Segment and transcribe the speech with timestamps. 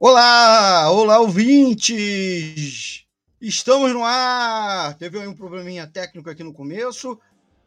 [0.00, 3.04] Olá, olá ouvintes!
[3.40, 4.96] Estamos no ar!
[4.96, 7.18] Teve um probleminha técnico aqui no começo.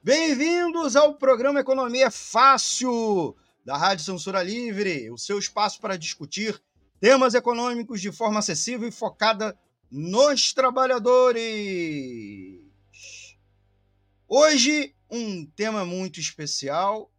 [0.02, 6.58] Bem-vindos ao programa Economia Fácil da Rádio Censura Livre, o seu espaço para discutir
[7.02, 9.60] temas econômicos de forma acessível e focada
[9.92, 12.62] nos trabalhadores.
[14.26, 17.12] Hoje, um tema muito especial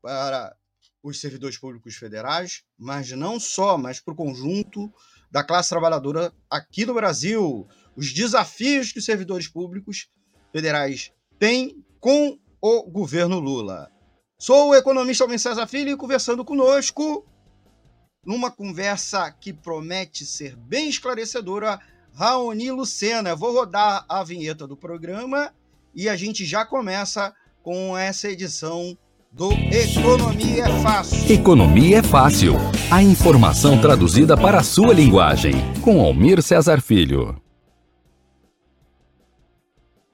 [0.00, 0.56] para
[1.04, 4.90] os servidores públicos federais, mas não só, mas para o conjunto
[5.30, 7.68] da classe trabalhadora aqui no Brasil.
[7.94, 10.08] Os desafios que os servidores públicos
[10.50, 13.90] federais têm com o governo Lula.
[14.38, 17.26] Sou o economista Alvin César Filho e conversando conosco,
[18.24, 21.78] numa conversa que promete ser bem esclarecedora,
[22.14, 23.36] Raoni Lucena.
[23.36, 25.54] Vou rodar a vinheta do programa
[25.94, 28.96] e a gente já começa com essa edição
[29.34, 31.32] do Economia é Fácil.
[31.32, 32.52] Economia é Fácil.
[32.88, 35.54] A informação traduzida para a sua linguagem.
[35.82, 37.36] Com Almir Cesar Filho.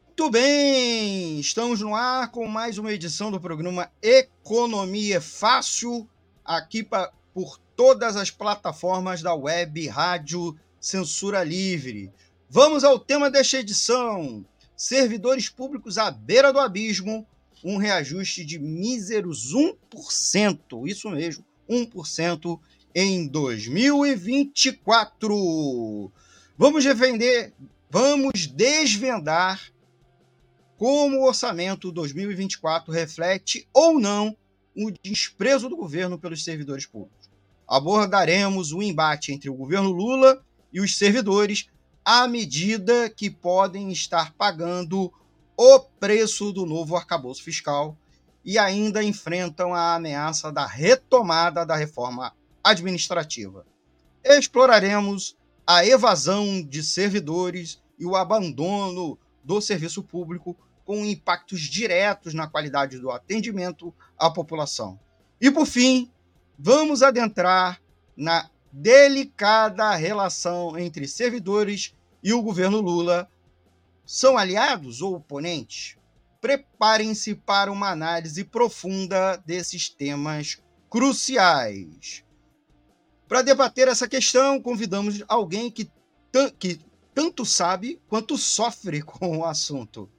[0.06, 6.08] Muito bem, estamos no ar com mais uma edição do programa Economia é Fácil,
[6.42, 12.10] aqui pra, por todas as plataformas da web, rádio, censura livre.
[12.48, 14.42] Vamos ao tema desta edição:
[14.74, 17.26] servidores públicos à beira do abismo
[17.64, 22.58] um reajuste de míseros 1%, isso mesmo, 1%
[22.94, 26.12] em 2024.
[26.56, 27.52] Vamos defender,
[27.90, 29.60] vamos desvendar
[30.76, 34.36] como o orçamento 2024 reflete ou não
[34.74, 37.28] o desprezo do governo pelos servidores públicos.
[37.68, 40.42] Abordaremos o embate entre o governo Lula
[40.72, 41.66] e os servidores
[42.04, 45.12] à medida que podem estar pagando
[45.62, 47.94] o preço do novo arcabouço fiscal
[48.42, 52.34] e ainda enfrentam a ameaça da retomada da reforma
[52.64, 53.66] administrativa.
[54.24, 62.46] Exploraremos a evasão de servidores e o abandono do serviço público com impactos diretos na
[62.46, 64.98] qualidade do atendimento à população.
[65.38, 66.10] E por fim,
[66.58, 67.82] vamos adentrar
[68.16, 73.28] na delicada relação entre servidores e o governo Lula
[74.10, 75.96] são aliados ou oponentes?
[76.40, 80.58] Preparem-se para uma análise profunda desses temas
[80.90, 82.24] cruciais.
[83.28, 85.88] Para debater essa questão, convidamos alguém que,
[86.58, 86.80] que
[87.14, 90.10] tanto sabe quanto sofre com o assunto.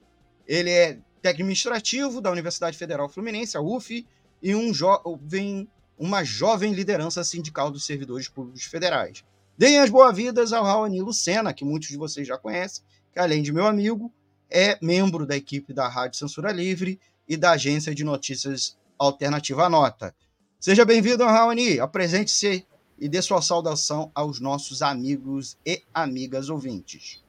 [0.46, 4.06] Ele é técnico administrativo da Universidade Federal Fluminense, a UF,
[4.42, 9.22] e um jovem, uma jovem liderança sindical dos servidores públicos federais.
[9.58, 13.52] Deem as boas-vindas ao Raoni Lucena, que muitos de vocês já conhecem, que além de
[13.52, 14.10] meu amigo,
[14.50, 16.98] é membro da equipe da Rádio Censura Livre
[17.28, 20.14] e da agência de notícias Alternativa Nota.
[20.58, 21.78] Seja bem-vindo, Raoni.
[21.78, 22.66] Apresente-se
[22.98, 27.22] e dê sua saudação aos nossos amigos e amigas ouvintes.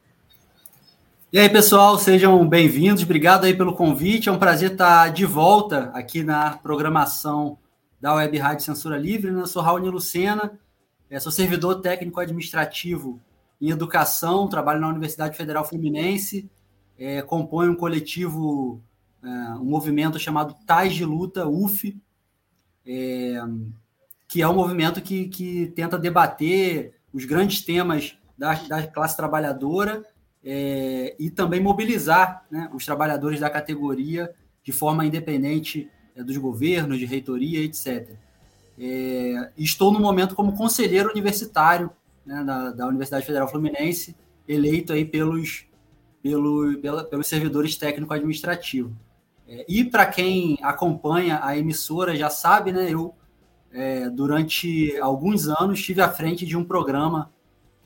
[1.31, 3.03] E aí, pessoal, sejam bem-vindos.
[3.03, 4.29] Obrigado aí pelo convite.
[4.29, 7.57] É um prazer estar de volta aqui na programação
[8.00, 9.31] da Web Rádio Censura Livre.
[9.31, 10.59] Eu sou Raoni Lucena,
[11.19, 13.19] sou servidor técnico administrativo
[13.61, 16.50] em educação, trabalho na Universidade Federal Fluminense,
[16.97, 18.81] é, compõe um coletivo,
[19.23, 21.97] é, um movimento chamado Tais de Luta, UF,
[22.85, 23.41] é,
[24.27, 30.03] que é um movimento que, que tenta debater os grandes temas da, da classe trabalhadora
[30.44, 34.33] é, e também mobilizar né, os trabalhadores da categoria
[34.63, 38.09] de forma independente é, dos governos, de reitoria, etc.
[38.77, 41.91] É, estou no momento como conselheiro universitário
[42.25, 44.16] né, da, da, Universidade Federal Fluminense,
[44.48, 45.66] eleito aí pelos,
[46.22, 48.94] pelo, pela, pelos servidores técnico-administrativos.
[49.48, 53.14] É, e para quem acompanha a emissora já sabe, né, eu
[53.72, 57.31] é, durante alguns anos estive à frente de um programa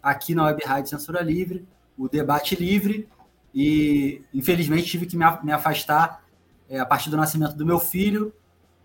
[0.03, 1.65] aqui na Web Rádio Censura Livre,
[1.97, 3.07] o Debate Livre,
[3.55, 6.23] e infelizmente tive que me afastar
[6.69, 8.33] é, a partir do nascimento do meu filho.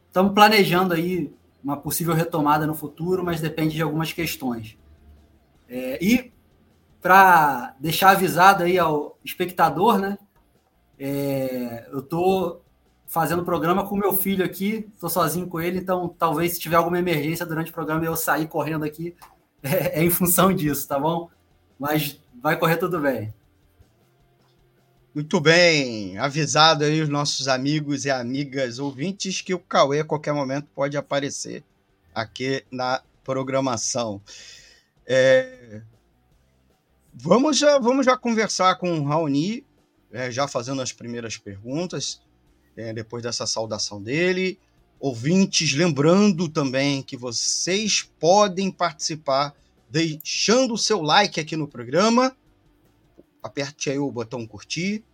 [0.06, 1.32] Estamos planejando aí
[1.62, 4.76] uma possível retomada no futuro, mas depende de algumas questões.
[5.72, 6.30] É, e
[7.00, 10.18] para deixar avisado aí ao espectador, né?
[10.98, 12.62] É, eu estou
[13.06, 16.98] fazendo programa com meu filho aqui, estou sozinho com ele, então talvez se tiver alguma
[16.98, 19.16] emergência durante o programa eu sair correndo aqui,
[19.64, 21.30] é, é em função disso, tá bom?
[21.78, 23.32] Mas vai correr tudo bem.
[25.14, 30.34] Muito bem, avisado aí os nossos amigos e amigas ouvintes que o Cauê a qualquer
[30.34, 31.64] momento pode aparecer
[32.14, 34.20] aqui na programação.
[35.06, 35.82] É...
[37.14, 39.64] Vamos, já, vamos já conversar com o Raoni,
[40.10, 42.20] é, já fazendo as primeiras perguntas,
[42.76, 44.58] é, depois dessa saudação dele.
[44.98, 49.54] Ouvintes, lembrando também que vocês podem participar
[49.90, 52.34] deixando o seu like aqui no programa
[53.42, 55.04] aperte aí o botão curtir.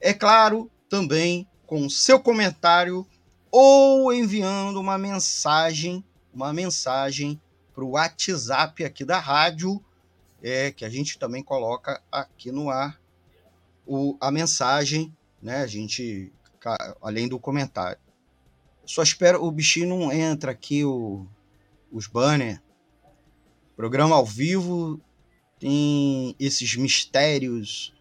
[0.00, 3.06] É claro, também com o seu comentário
[3.50, 7.40] ou enviando uma mensagem, uma mensagem
[7.78, 9.80] para o WhatsApp aqui da rádio,
[10.42, 13.00] é, que a gente também coloca aqui no ar
[13.86, 15.58] o, a mensagem, né?
[15.58, 16.32] A gente,
[17.00, 18.00] além do comentário.
[18.84, 21.24] Só espero, o bichinho não entra aqui, o,
[21.92, 22.58] os banners.
[23.76, 25.00] Programa ao vivo
[25.60, 27.94] tem esses mistérios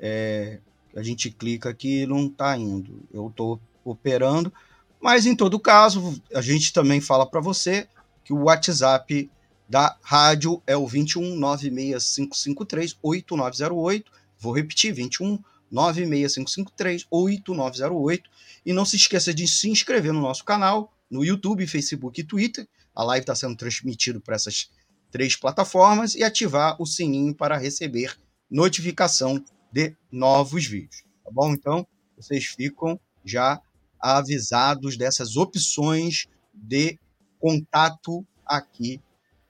[0.00, 0.58] é,
[0.96, 3.04] a gente clica aqui e não está indo.
[3.14, 4.52] Eu estou operando,
[5.00, 7.86] mas em todo caso, a gente também fala para você
[8.32, 9.30] que o WhatsApp
[9.68, 14.10] da rádio é o 21 96553 8908.
[14.38, 15.38] Vou repetir, 21
[15.70, 18.30] 96553 8908.
[18.64, 22.66] E não se esqueça de se inscrever no nosso canal, no YouTube, Facebook e Twitter.
[22.94, 24.70] A live está sendo transmitida para essas
[25.10, 28.16] três plataformas e ativar o sininho para receber
[28.50, 31.02] notificação de novos vídeos.
[31.22, 31.52] Tá bom?
[31.52, 31.86] Então,
[32.16, 33.60] vocês ficam já
[34.00, 36.98] avisados dessas opções de
[37.42, 39.00] contato aqui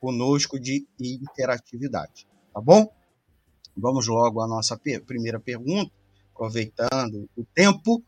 [0.01, 2.27] conosco de interatividade.
[2.55, 2.91] Tá bom?
[3.77, 5.93] Vamos logo à nossa primeira pergunta,
[6.35, 8.03] aproveitando o tempo.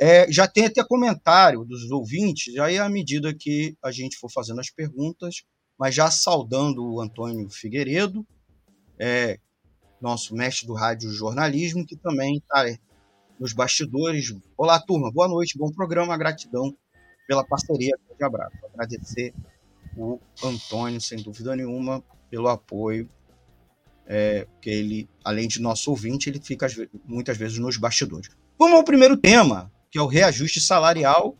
[0.00, 4.60] É, já tem até comentário dos ouvintes, aí à medida que a gente for fazendo
[4.60, 5.42] as perguntas,
[5.78, 8.26] mas já saudando o Antônio Figueiredo,
[8.98, 9.38] é,
[10.00, 12.64] nosso mestre do rádio jornalismo, que também está
[13.38, 14.34] nos bastidores.
[14.56, 16.74] Olá, turma, boa noite, bom programa, gratidão
[17.26, 17.96] pela parceria.
[18.16, 18.56] de abraço.
[18.72, 19.34] Agradecer
[19.96, 23.08] o Antônio, sem dúvida nenhuma, pelo apoio,
[24.06, 26.66] é, que ele, além de nosso ouvinte, ele fica
[27.04, 28.30] muitas vezes nos bastidores.
[28.58, 31.36] Vamos ao primeiro tema, que é o reajuste salarial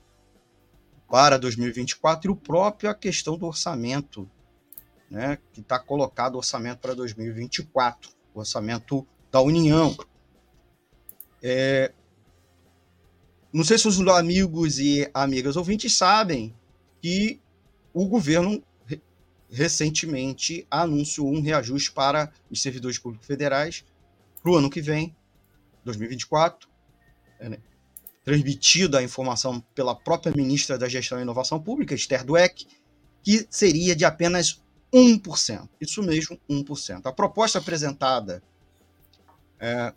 [1.09, 4.29] para 2024 e o próprio a questão do orçamento,
[5.11, 9.97] né, que está colocado o orçamento para 2024, o orçamento da União.
[11.43, 11.93] É,
[13.57, 16.55] não sei se os amigos e amigas ouvintes sabem
[17.01, 17.41] que
[17.95, 18.63] o governo
[19.51, 23.85] recentemente anunciou um reajuste para os servidores públicos federais
[24.43, 25.17] para o ano que vem,
[25.85, 26.69] 2024.
[27.39, 27.59] É, né?
[28.27, 32.67] transmitida a informação pela própria ministra da Gestão e Inovação Pública, Esther Dweck,
[33.23, 34.61] que seria de apenas
[34.93, 35.69] 1%.
[35.81, 37.07] Isso mesmo, 1%.
[37.07, 38.43] A proposta apresentada
[39.61, 39.95] é,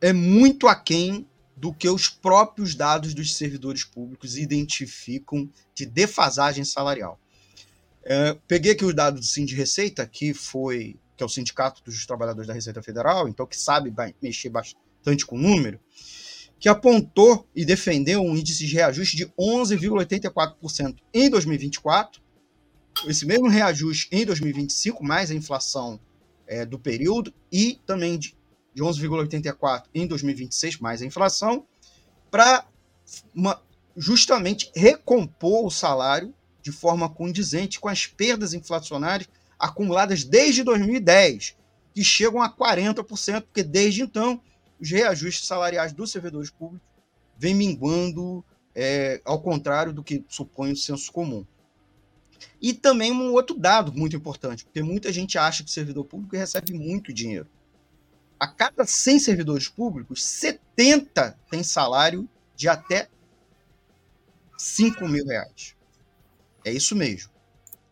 [0.00, 1.26] é muito aquém
[1.58, 7.18] do que os próprios dados dos servidores públicos identificam de defasagem salarial.
[8.04, 12.06] É, peguei aqui os dados do Sind Receita, que foi que é o Sindicato dos
[12.06, 15.80] Trabalhadores da Receita Federal, então que sabe mexer bastante com o número,
[16.60, 22.22] que apontou e defendeu um índice de reajuste de 11,84% em 2024,
[23.06, 25.98] esse mesmo reajuste em 2025, mais a inflação
[26.46, 28.36] é, do período, e também de,
[28.74, 31.66] de 11,84% em 2026, mais a inflação,
[32.30, 32.66] para
[33.96, 36.32] justamente recompor o salário
[36.62, 41.56] de forma condizente com as perdas inflacionárias acumuladas desde 2010,
[41.94, 44.40] que chegam a 40%, porque desde então
[44.80, 46.86] os reajustes salariais dos servidores públicos
[47.36, 48.44] vêm minguando,
[48.74, 51.44] é, ao contrário do que supõe o senso comum.
[52.60, 56.36] E também um outro dado muito importante, porque muita gente acha que o servidor público
[56.36, 57.48] recebe muito dinheiro.
[58.38, 63.08] A cada 100 servidores públicos, 70 têm salário de até
[64.56, 65.74] 5 mil reais.
[66.64, 67.32] É isso mesmo.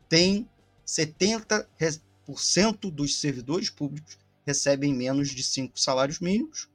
[0.09, 0.49] Tem
[0.87, 6.69] 70% dos servidores públicos recebem menos de cinco salários mínimos.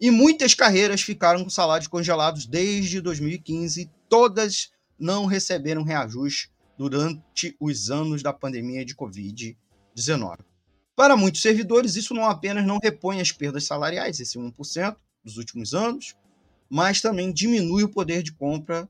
[0.00, 3.90] E muitas carreiras ficaram com salários congelados desde 2015.
[4.08, 10.38] Todas não receberam reajuste durante os anos da pandemia de Covid-19.
[10.96, 15.74] Para muitos servidores, isso não apenas não repõe as perdas salariais, esse 1% dos últimos
[15.74, 16.14] anos,
[16.68, 18.88] mas também diminui o poder de compra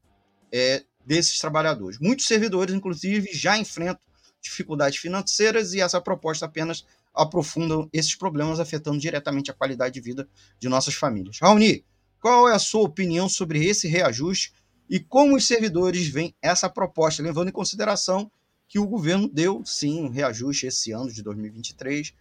[0.52, 1.98] é, desses trabalhadores.
[1.98, 4.02] Muitos servidores, inclusive, já enfrentam
[4.42, 6.84] dificuldades financeiras e essa proposta apenas
[7.14, 11.38] aprofunda esses problemas, afetando diretamente a qualidade de vida de nossas famílias.
[11.40, 11.84] Raoni,
[12.20, 14.52] qual é a sua opinião sobre esse reajuste
[14.90, 18.30] e como os servidores veem essa proposta, levando em consideração
[18.68, 22.12] que o governo deu, sim, um reajuste esse ano de 2023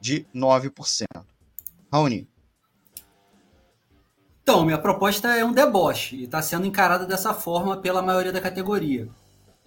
[0.00, 1.06] de 9%.
[1.92, 2.28] Raoni.
[4.42, 8.40] Então, minha proposta é um deboche e está sendo encarada dessa forma pela maioria da
[8.40, 9.08] categoria.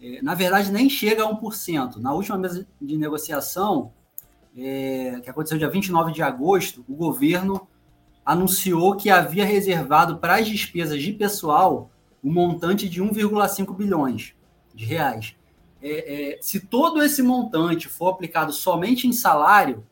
[0.02, 1.98] É, na verdade, nem chega a 1%.
[1.98, 3.92] Na última mesa de negociação,
[4.56, 7.68] é, que aconteceu dia 29 de agosto, o governo
[8.26, 11.92] anunciou que havia reservado para as despesas de pessoal
[12.24, 14.34] um montante de 1,5 bilhões
[14.74, 15.36] de reais.
[15.82, 19.86] É, é, se todo esse montante for aplicado somente em salário,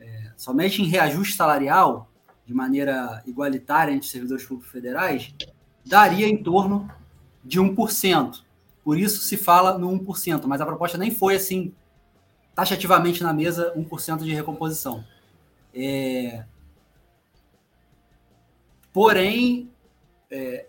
[0.00, 2.10] é, somente em reajuste salarial,
[2.44, 5.34] de maneira igualitária entre servidores públicos federais,
[5.84, 6.90] daria em torno
[7.44, 8.42] de 1%.
[8.84, 11.74] Por isso se fala no 1%, mas a proposta nem foi assim,
[12.54, 15.04] taxativamente na mesa, 1% de recomposição.
[15.74, 16.44] É...
[18.92, 19.70] Porém,
[20.30, 20.66] é,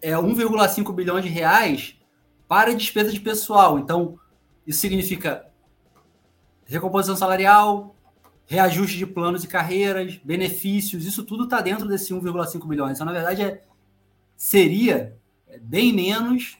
[0.00, 1.97] é 1,5 bilhões de reais
[2.48, 3.78] para despesa de pessoal.
[3.78, 4.18] Então,
[4.66, 5.46] isso significa
[6.64, 7.94] recomposição salarial,
[8.46, 12.96] reajuste de planos e carreiras, benefícios, isso tudo está dentro desse 1,5 bilhões.
[12.96, 13.62] Então, na verdade, é,
[14.36, 15.16] seria
[15.60, 16.58] bem menos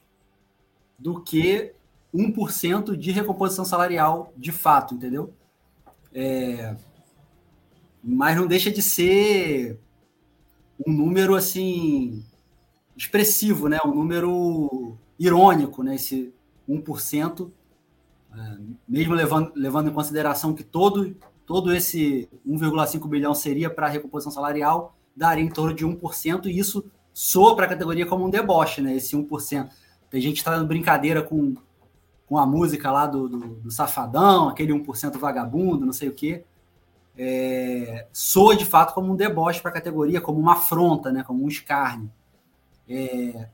[0.99, 1.73] do que
[2.14, 5.33] 1% de recomposição salarial de fato, entendeu?
[6.12, 6.76] É,
[8.02, 9.78] mas não deixa de ser
[10.87, 12.25] um número assim
[12.97, 13.78] expressivo, né?
[13.85, 15.95] Um número irônico, né?
[15.95, 16.33] Esse
[16.69, 17.51] 1%,
[18.35, 21.17] é, mesmo levando, levando em consideração que todo
[21.49, 26.85] todo esse 1,5 bilhão seria para recomposição salarial, daria em torno de 1%, e isso
[27.15, 28.95] soa para a categoria como um deboche, né?
[28.95, 29.71] Esse 1%.
[30.11, 31.55] Tem gente que está dando brincadeira com,
[32.27, 36.45] com a música lá do, do, do Safadão, aquele 1% vagabundo, não sei o quê.
[37.17, 41.25] É, soa de fato como um deboche para a categoria, como uma afronta, né?
[41.25, 42.11] como um escárnio.
[42.87, 43.49] É,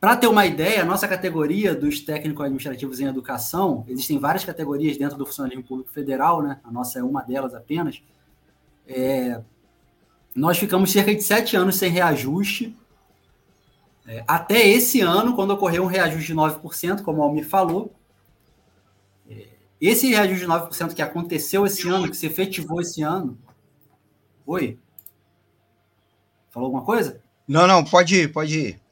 [0.00, 4.96] para ter uma ideia, a nossa categoria dos técnicos administrativos em educação, existem várias categorias
[4.98, 6.60] dentro do funcionalismo público federal, né?
[6.62, 8.02] A nossa é uma delas apenas.
[8.86, 9.40] É,
[10.34, 12.76] nós ficamos cerca de sete anos sem reajuste.
[14.06, 17.92] É, até esse ano, quando ocorreu um reajuste de 9%, como o Almir falou.
[19.28, 19.48] É,
[19.80, 23.36] esse reajuste de 9% que aconteceu esse ano, que se efetivou esse ano.
[24.46, 24.78] Oi?
[26.50, 27.20] Falou alguma coisa?
[27.48, 28.85] Não, não, pode ir, pode ir.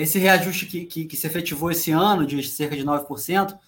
[0.00, 3.58] Esse reajuste que, que, que se efetivou esse ano, de cerca de 9%,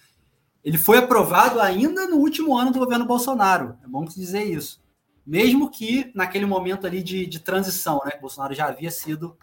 [0.63, 3.77] ele foi aprovado ainda no último ano do governo Bolsonaro.
[3.83, 4.83] É bom dizer isso.
[5.25, 8.13] Mesmo que naquele momento ali de, de transição, né?
[8.19, 9.37] Bolsonaro já havia sido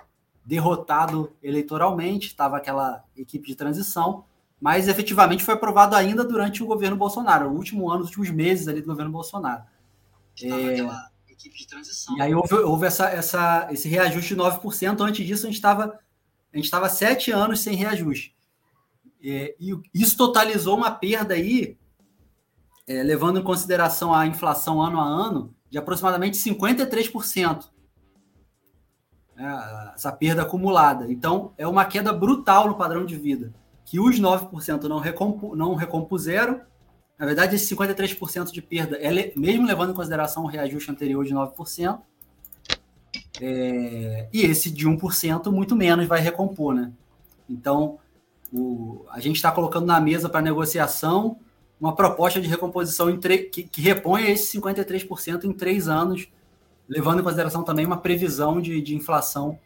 [0.44, 4.24] derrotado eleitoralmente, estava aquela equipe de transição,
[4.60, 8.66] mas efetivamente foi aprovado ainda durante o governo Bolsonaro, o último ano, os últimos meses
[8.66, 9.62] ali do governo Bolsonaro.
[10.34, 10.72] Estava é...
[10.72, 12.16] aquela equipe de transição.
[12.16, 15.00] E aí houve, houve essa, essa, esse reajuste de 9%.
[15.00, 15.98] Antes disso, a gente estava
[16.52, 18.36] a gente estava sete anos sem reajuste.
[19.24, 21.78] É, e isso totalizou uma perda aí,
[22.86, 27.70] é, levando em consideração a inflação ano a ano, de aproximadamente 53%.
[29.36, 31.10] É, essa perda acumulada.
[31.10, 33.54] Então, é uma queda brutal no padrão de vida,
[33.84, 36.60] que os 9% não, recompu não recompuseram.
[37.18, 41.32] Na verdade, esse 53% de perda, é, mesmo levando em consideração o reajuste anterior de
[41.32, 42.02] 9%,
[43.44, 46.92] é, e esse de 1% muito menos vai recompor, né?
[47.50, 47.98] Então,
[48.52, 51.36] o, a gente está colocando na mesa para negociação
[51.80, 56.28] uma proposta de recomposição que, que reponha esse 53% em três anos,
[56.88, 59.58] levando em consideração também uma previsão de, de inflação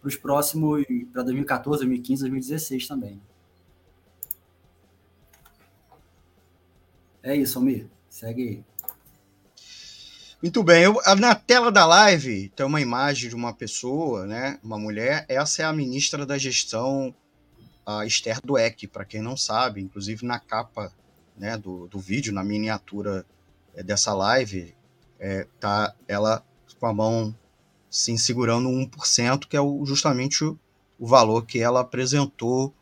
[0.00, 3.20] para os próximos, para 2014, 2015, 2016 também.
[7.20, 7.88] É isso, Almir.
[8.08, 8.64] Segue aí.
[10.40, 14.78] Muito bem, eu, na tela da live tem uma imagem de uma pessoa, né, uma
[14.78, 15.26] mulher.
[15.28, 17.12] Essa é a ministra da Gestão,
[17.84, 19.80] a Esther Dueck, para quem não sabe.
[19.80, 20.92] Inclusive na capa
[21.36, 23.26] né, do, do vídeo, na miniatura
[23.74, 24.76] é, dessa live,
[25.18, 26.44] é, tá ela
[26.78, 27.34] com a mão
[27.90, 30.56] sim segurando 1%, que é o, justamente o,
[31.00, 32.72] o valor que ela apresentou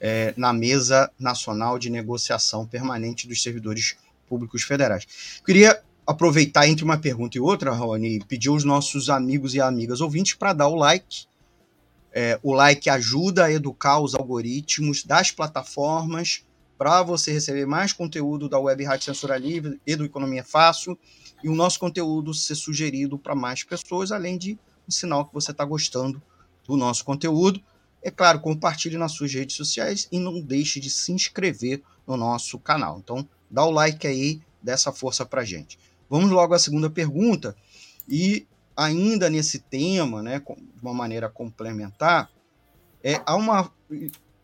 [0.00, 5.06] é, na mesa nacional de negociação permanente dos servidores públicos federais.
[5.46, 10.34] Queria aproveitar entre uma pergunta e outra, e pedir aos nossos amigos e amigas ouvintes
[10.34, 11.26] para dar o like.
[12.12, 16.44] É, o like ajuda a educar os algoritmos das plataformas
[16.78, 20.98] para você receber mais conteúdo da Web Rádio Censura Livre e do Economia Fácil
[21.42, 24.58] e o nosso conteúdo ser sugerido para mais pessoas, além de
[24.88, 26.22] um sinal que você está gostando
[26.66, 27.60] do nosso conteúdo.
[28.02, 32.58] É claro, compartilhe nas suas redes sociais e não deixe de se inscrever no nosso
[32.58, 32.98] canal.
[32.98, 35.78] Então, dá o like aí, dessa força para gente.
[36.14, 37.56] Vamos logo à segunda pergunta.
[38.08, 42.30] E ainda nesse tema, né, de uma maneira complementar,
[43.02, 43.68] é, há uma,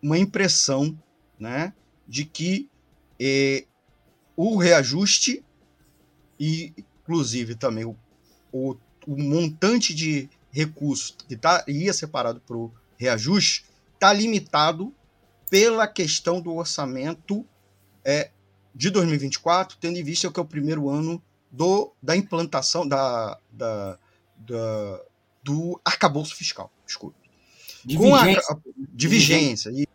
[0.03, 0.99] uma impressão
[1.39, 1.73] né,
[2.09, 2.69] de que
[3.21, 3.67] é,
[4.35, 5.45] o reajuste
[6.41, 7.97] e, inclusive, também o,
[8.51, 8.75] o,
[9.07, 14.93] o montante de recursos que estaria separado para o reajuste está limitado
[15.49, 17.47] pela questão do orçamento
[18.05, 18.33] é,
[18.75, 23.99] de 2024, tendo em vista que é o primeiro ano do, da implantação da, da,
[24.37, 25.03] da
[25.43, 26.71] do arcabouço fiscal.
[26.85, 27.19] Desculpe.
[27.85, 28.55] De com vigência.
[28.55, 29.71] A, de vigência.
[29.71, 29.87] E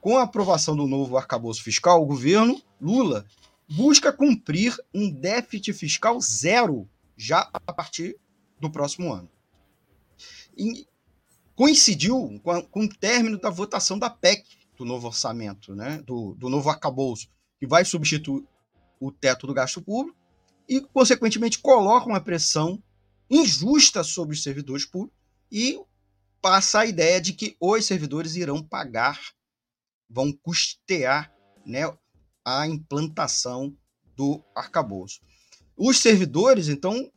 [0.00, 3.26] com a aprovação do novo arcabouço fiscal, o governo Lula
[3.68, 8.16] busca cumprir um déficit fiscal zero já a partir
[8.58, 9.28] do próximo ano.
[10.56, 10.86] E
[11.54, 14.44] coincidiu com, a, com o término da votação da PEC
[14.76, 17.28] do novo orçamento, né, do, do novo arcabouço,
[17.58, 18.44] que vai substituir
[19.00, 20.16] o teto do gasto público
[20.68, 22.82] e, consequentemente, coloca uma pressão
[23.30, 25.18] injusta sobre os servidores públicos
[25.50, 25.80] e
[26.42, 29.18] passa a ideia de que os servidores irão pagar,
[30.08, 31.32] vão custear
[31.64, 31.82] né,
[32.44, 33.76] a implantação
[34.14, 35.20] do arcabouço.
[35.76, 37.10] Os servidores, então,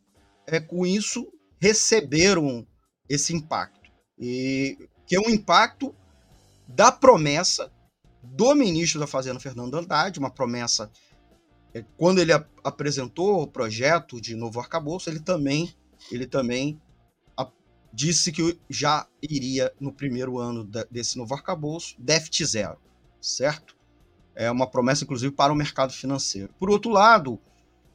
[0.48, 2.66] é, com isso, receberam
[3.10, 5.94] esse impacto, e, que é um impacto
[6.68, 7.72] da promessa
[8.24, 10.92] do ministro da Fazenda, Fernando Haddad, uma promessa
[11.98, 15.74] quando ele apresentou o projeto de novo arcabouço, ele também,
[16.12, 16.80] ele também
[17.94, 22.78] disse que já iria, no primeiro ano desse novo arcabouço, déficit zero,
[23.20, 23.76] certo?
[24.34, 26.54] É uma promessa, inclusive, para o mercado financeiro.
[26.58, 27.40] Por outro lado,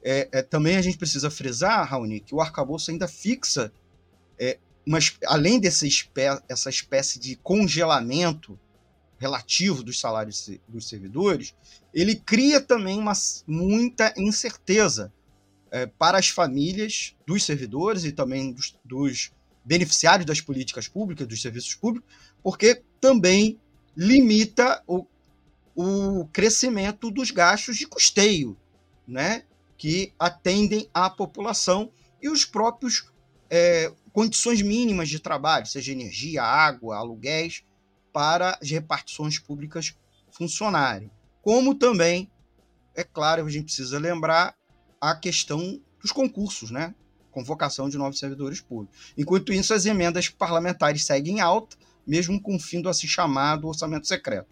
[0.02, 3.72] é, é, também a gente precisa frisar, Raoni, que o arcabouço ainda fixa,
[4.38, 8.58] é, uma, além dessa espé essa espécie de congelamento
[9.18, 11.54] relativo dos salários dos servidores,
[11.92, 13.12] ele cria também uma,
[13.46, 15.12] muita incerteza
[15.70, 19.32] é, para as famílias dos servidores e também dos, dos
[19.64, 22.08] beneficiários das políticas públicas, dos serviços públicos,
[22.42, 23.58] porque também
[23.96, 25.06] limita o,
[25.74, 28.56] o crescimento dos gastos de custeio,
[29.06, 29.44] né,
[29.76, 31.90] que atendem à população
[32.22, 33.10] e os próprios
[33.50, 37.64] é, condições mínimas de trabalho, seja energia, água, aluguéis,
[38.16, 39.94] para as repartições públicas
[40.30, 41.10] funcionarem.
[41.42, 42.30] Como também,
[42.94, 44.56] é claro, a gente precisa lembrar
[44.98, 46.94] a questão dos concursos, né?
[47.30, 49.12] Convocação de novos servidores públicos.
[49.18, 51.76] Enquanto isso, as emendas parlamentares seguem alta,
[52.06, 54.48] mesmo com o fim do assim chamado orçamento secreto.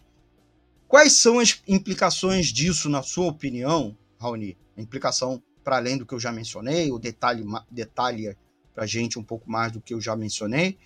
[0.87, 4.55] Quais são as implicações disso, na sua opinião, Raoni?
[4.77, 8.37] A implicação para além do que eu já mencionei, o detalhe detalha
[8.75, 10.77] para a gente um pouco mais do que eu já mencionei.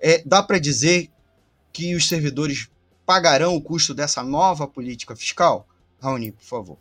[0.00, 1.12] É, dá para dizer
[1.74, 2.70] que os servidores
[3.04, 5.66] pagarão o custo dessa nova política fiscal?
[6.00, 6.78] Raoni, por favor.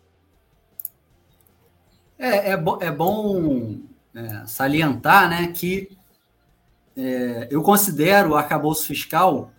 [2.17, 3.79] É, é, bo é bom
[4.13, 5.97] é, salientar né, que
[6.95, 9.51] é, eu considero o arcabouço fiscal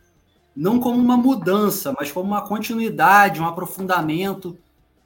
[0.55, 4.57] não como uma mudança, mas como uma continuidade, um aprofundamento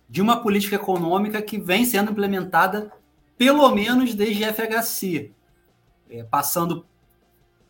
[0.06, 2.92] de uma política econômica que vem sendo implementada
[3.38, 5.32] pelo menos desde FHC,
[6.10, 6.84] é, passando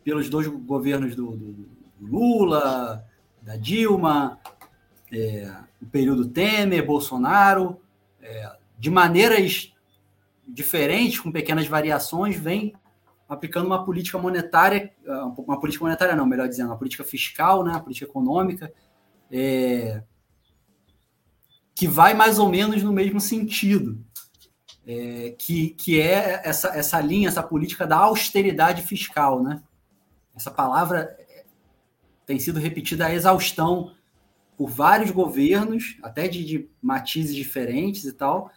[0.03, 3.05] pelos dois governos do, do Lula,
[3.41, 4.39] da Dilma,
[5.11, 7.81] é, o período Temer, Bolsonaro,
[8.21, 9.73] é, de maneiras
[10.47, 12.73] diferentes, com pequenas variações, vem
[13.27, 14.91] aplicando uma política monetária,
[15.37, 18.73] uma política monetária não, melhor dizendo, uma política fiscal, né, uma política econômica,
[19.31, 20.01] é,
[21.75, 24.03] que vai mais ou menos no mesmo sentido,
[24.85, 29.61] é, que, que é essa, essa linha, essa política da austeridade fiscal, né?
[30.35, 31.15] Essa palavra
[32.29, 33.91] tem sido repetida a exaustão
[34.55, 38.51] por vários governos, até de, de matizes diferentes e tal,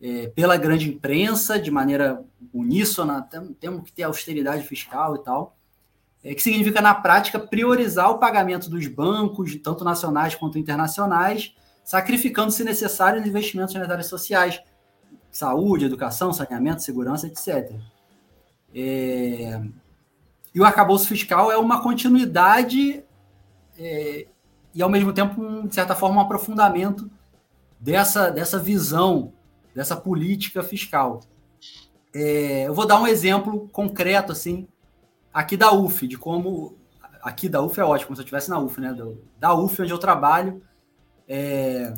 [0.00, 2.22] é, pela grande imprensa, de maneira
[2.54, 5.56] uníssona, temos que ter austeridade fiscal e tal,
[6.22, 12.52] é, que significa, na prática, priorizar o pagamento dos bancos, tanto nacionais quanto internacionais, sacrificando,
[12.52, 14.62] se necessário, os investimentos nas áreas sociais,
[15.32, 17.74] saúde, educação, saneamento, segurança, etc.
[18.72, 19.60] É...
[20.54, 23.02] E o arcabouço fiscal é uma continuidade
[23.78, 24.26] é,
[24.74, 27.10] e ao mesmo tempo, um, de certa forma, um aprofundamento
[27.80, 29.32] dessa, dessa visão,
[29.74, 31.20] dessa política fiscal.
[32.14, 34.66] É, eu vou dar um exemplo concreto, assim,
[35.32, 36.76] aqui da UF, de como.
[37.22, 38.96] Aqui da UF é ótimo, como se eu estivesse na UF, né?
[39.38, 40.62] Da UF, onde eu trabalho,
[41.28, 41.92] é,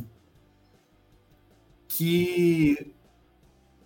[1.87, 2.93] que,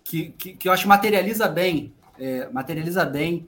[0.03, 3.47] que, que, que, eu acho materializa bem, é, materializa bem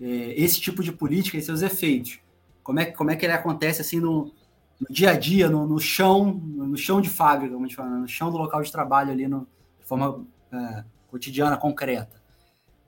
[0.00, 2.20] é, esse tipo de política e seus efeitos.
[2.62, 4.32] Como é, como é que ele acontece assim no,
[4.80, 7.90] no dia a dia, no, no, chão, no chão de fábrica, como a gente fala,
[7.90, 9.46] no chão do local de trabalho ali, no,
[9.78, 12.22] de forma é, cotidiana, concreta.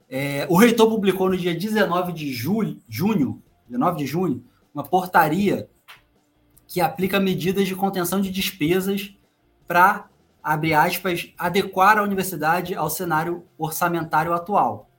[0.09, 5.69] É, o reitor publicou no dia 19 de julho, junho, 19 de junho, uma portaria
[6.67, 9.15] que aplica medidas de contenção de despesas
[9.67, 10.09] para,
[10.43, 14.89] abre aspas, adequar a universidade ao cenário orçamentário atual.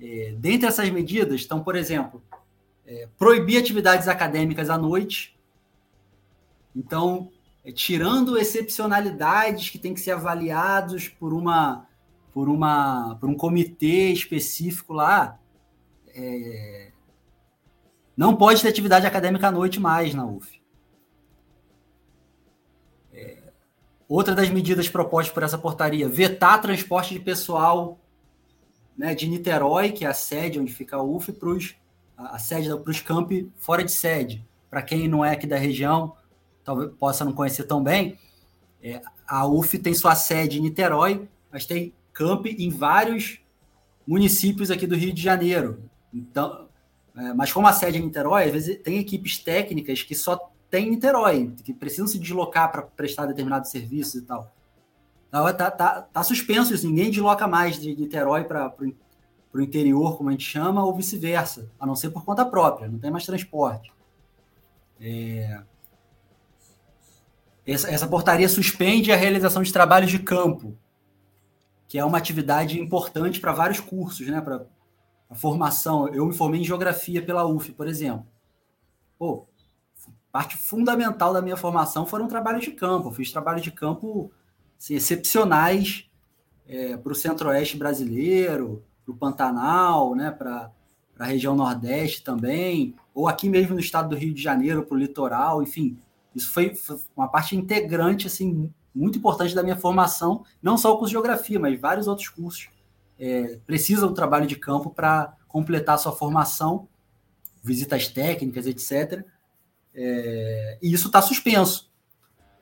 [0.00, 2.22] É, dentre essas medidas estão, por exemplo,
[2.86, 5.36] é, proibir atividades acadêmicas à noite.
[6.74, 7.30] Então,
[7.64, 11.86] é, tirando excepcionalidades que têm que ser avaliados por uma
[12.32, 15.38] por uma por um comitê específico lá,
[16.08, 16.92] é,
[18.16, 20.60] não pode ter atividade acadêmica à noite mais na UF.
[23.12, 23.38] É,
[24.08, 27.98] outra das medidas propostas por essa portaria, vetar transporte de pessoal
[28.96, 31.48] né, de Niterói, que é a sede onde fica a UF, para
[32.16, 34.46] a sede para os campi fora de sede.
[34.70, 36.14] Para quem não é aqui da região,
[36.64, 38.18] talvez possa não conhecer tão bem,
[38.82, 43.40] é, a UF tem sua sede em Niterói, mas tem camp em vários
[44.06, 45.82] municípios aqui do Rio de Janeiro.
[46.12, 46.68] Então,
[47.16, 50.50] é, mas como a sede é em Niterói, às vezes tem equipes técnicas que só
[50.70, 54.54] tem em Niterói, que precisam se deslocar para prestar determinados serviços e tal.
[55.30, 58.72] Tá, tá, tá, tá suspenso isso, ninguém desloca mais de Niterói para
[59.52, 62.98] o interior, como a gente chama, ou vice-versa, a não ser por conta própria, não
[62.98, 63.92] tem mais transporte.
[65.00, 65.62] É...
[67.66, 70.76] Essa, essa portaria suspende a realização de trabalhos de campo,
[71.88, 74.40] que é uma atividade importante para vários cursos, né?
[74.40, 74.66] Para
[75.28, 76.08] a formação.
[76.08, 78.26] Eu me formei em geografia pela UF, por exemplo.
[79.18, 79.46] Pô,
[80.30, 83.08] parte fundamental da minha formação foram trabalhos de campo.
[83.08, 84.30] Eu fiz trabalhos de campo
[84.78, 86.08] assim, excepcionais
[86.68, 90.70] é, para o centro-oeste brasileiro, para o Pantanal, né, para
[91.18, 94.98] a região nordeste também, ou aqui mesmo no estado do Rio de Janeiro, para o
[94.98, 95.96] litoral, enfim.
[96.34, 100.98] Isso foi, foi, uma parte integrante, assim, muito importante da minha formação, não só o
[100.98, 102.68] curso de geografia, mas vários outros cursos.
[103.18, 106.86] É, do trabalho de campo para completar a sua formação,
[107.62, 109.24] visitas técnicas, etc.
[109.94, 111.90] É, e isso está suspenso.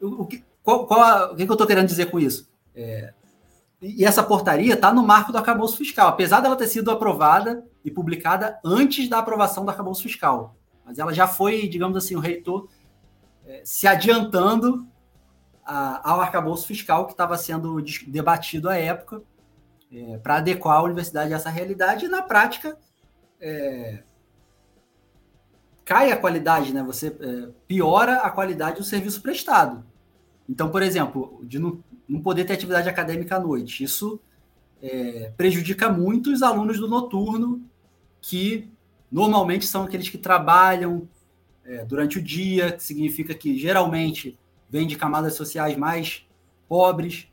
[0.00, 2.48] O, o que, qual, qual a, o que, eu estou querendo dizer com isso?
[2.72, 3.12] É,
[3.85, 7.90] e essa portaria está no marco do arcabouço fiscal, apesar dela ter sido aprovada e
[7.90, 10.57] publicada antes da aprovação do arcabouço fiscal.
[10.85, 12.68] Mas ela já foi, digamos assim, o reitor
[13.44, 14.87] é, se adiantando
[15.64, 19.23] a, ao arcabouço fiscal que estava sendo debatido à época
[19.92, 22.79] é, para adequar a universidade a essa realidade e, na prática,
[23.38, 24.03] é,
[25.85, 26.83] cai a qualidade, né?
[26.85, 27.11] Você
[27.66, 29.85] piora a qualidade do serviço prestado.
[30.49, 31.59] Então, por exemplo, de
[32.09, 34.21] não, poder ter atividade acadêmica à noite, isso
[34.83, 37.62] é, prejudica muito os alunos do noturno,
[38.21, 38.71] que
[39.11, 41.09] normalmente são aqueles que trabalham
[41.64, 44.38] é, durante o dia, que significa que geralmente
[44.69, 46.27] vêm de camadas sociais mais
[46.69, 47.29] pobres,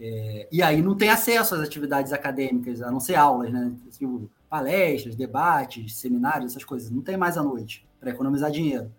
[0.00, 3.72] é, e aí não tem acesso às atividades acadêmicas, a não ser aulas, né?
[3.90, 6.90] Tipo, palestras, debates, seminários, essas coisas.
[6.90, 8.92] Não tem mais à noite para economizar dinheiro.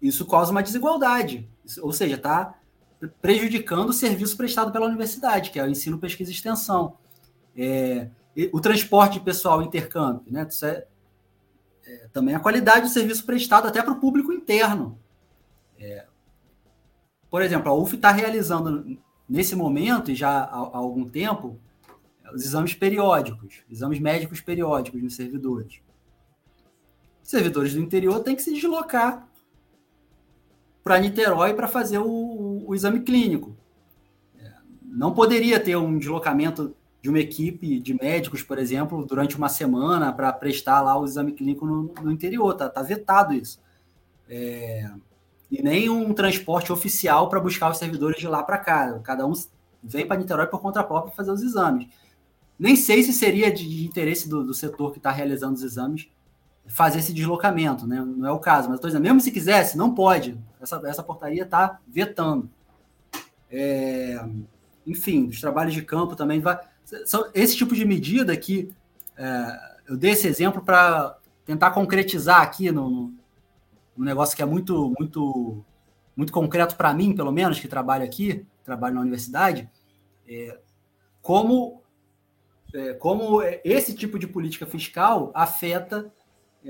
[0.00, 1.48] Isso causa uma desigualdade,
[1.80, 2.54] ou seja, está
[3.20, 6.96] prejudicando o serviço prestado pela universidade, que é o ensino, pesquisa e extensão.
[7.56, 8.08] É,
[8.52, 10.46] o transporte pessoal intercâmbio, né?
[10.48, 10.86] Isso é,
[11.86, 14.98] é, também a qualidade do serviço prestado até para o público interno.
[15.78, 16.06] É,
[17.30, 21.58] por exemplo, a UF está realizando nesse momento e já há, há, algum tempo
[22.32, 25.80] os exames periódicos, exames médicos periódicos nos servidores.
[27.22, 29.28] Os servidores do interior têm que se deslocar
[30.82, 33.56] para Niterói para fazer o, o, exame clínico.
[34.38, 39.48] É, não poderia ter um deslocamento de uma equipe de médicos, por exemplo, durante uma
[39.48, 42.52] semana para prestar lá o exame clínico no, no interior.
[42.52, 43.60] Está tá vetado isso.
[44.28, 44.90] É,
[45.50, 48.98] e nem um transporte oficial para buscar os servidores de lá para cá.
[49.00, 49.32] Cada um
[49.82, 51.88] vem para Niterói por conta própria fazer os exames.
[52.58, 56.08] Nem sei se seria de, de interesse do, do setor que está realizando os exames
[56.66, 58.00] fazer esse deslocamento, né?
[58.04, 60.38] Não é o caso, mas estou dizendo, mesmo se quisesse, não pode.
[60.60, 62.50] Essa, essa portaria está vetando.
[63.50, 64.24] É,
[64.86, 66.58] enfim, os trabalhos de campo também vai.
[67.04, 68.72] São esse tipo de medida que
[69.16, 73.14] é, eu dei esse exemplo para tentar concretizar aqui no, no,
[73.96, 75.64] um negócio que é muito, muito,
[76.16, 79.68] muito concreto para mim, pelo menos, que trabalho aqui, trabalho na universidade,
[80.26, 80.58] é,
[81.20, 81.82] como,
[82.74, 86.10] é, como esse tipo de política fiscal afeta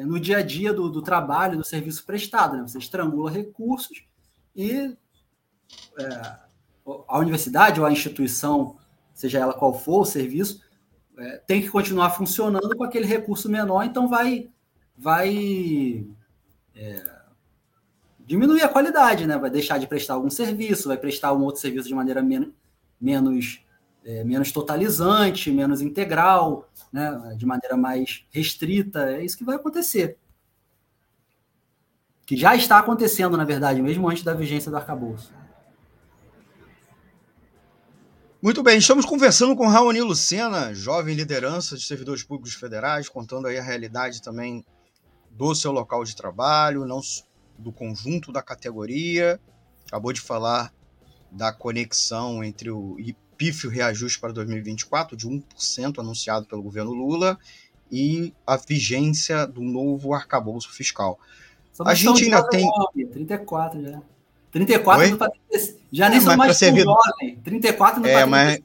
[0.02, 2.56] no dia a dia do, do, trabalho, do serviço prestado.
[2.56, 2.62] Né?
[2.62, 4.04] Você estrangula recursos
[4.56, 4.96] e
[5.98, 6.36] é,
[7.08, 8.76] a universidade ou a instituição,
[9.12, 10.62] seja ela qual for o serviço,
[11.16, 14.50] é, tem que continuar funcionando com aquele recurso menor, então vai,
[14.96, 16.04] vai
[16.74, 17.14] é,
[18.18, 19.38] diminuir a qualidade, né?
[19.38, 22.48] Vai deixar de prestar algum serviço, vai prestar um outro serviço de maneira menos,
[23.00, 23.63] menos,
[24.04, 27.34] é, menos totalizante, menos integral, né?
[27.36, 29.10] de maneira mais restrita.
[29.10, 30.18] É isso que vai acontecer.
[32.26, 35.32] Que já está acontecendo, na verdade, mesmo antes da vigência do arcabouço.
[38.40, 43.58] Muito bem, estamos conversando com Raoni Lucena, jovem liderança de servidores públicos federais, contando aí
[43.58, 44.62] a realidade também
[45.30, 47.00] do seu local de trabalho, não
[47.58, 49.40] do conjunto da categoria.
[49.86, 50.74] Acabou de falar
[51.32, 52.96] da conexão entre o
[53.36, 57.38] pífio reajuste para 2024 de 1% anunciado pelo governo Lula
[57.90, 61.18] e a vigência do novo arcabouço fiscal.
[61.84, 62.68] a gente ainda tem
[63.12, 64.02] 34 já.
[64.50, 65.10] 34 Oi?
[65.10, 65.18] não
[65.92, 66.84] Já nem é, sou mais servir...
[66.84, 67.36] jovem.
[67.42, 68.60] 34 não é, mas,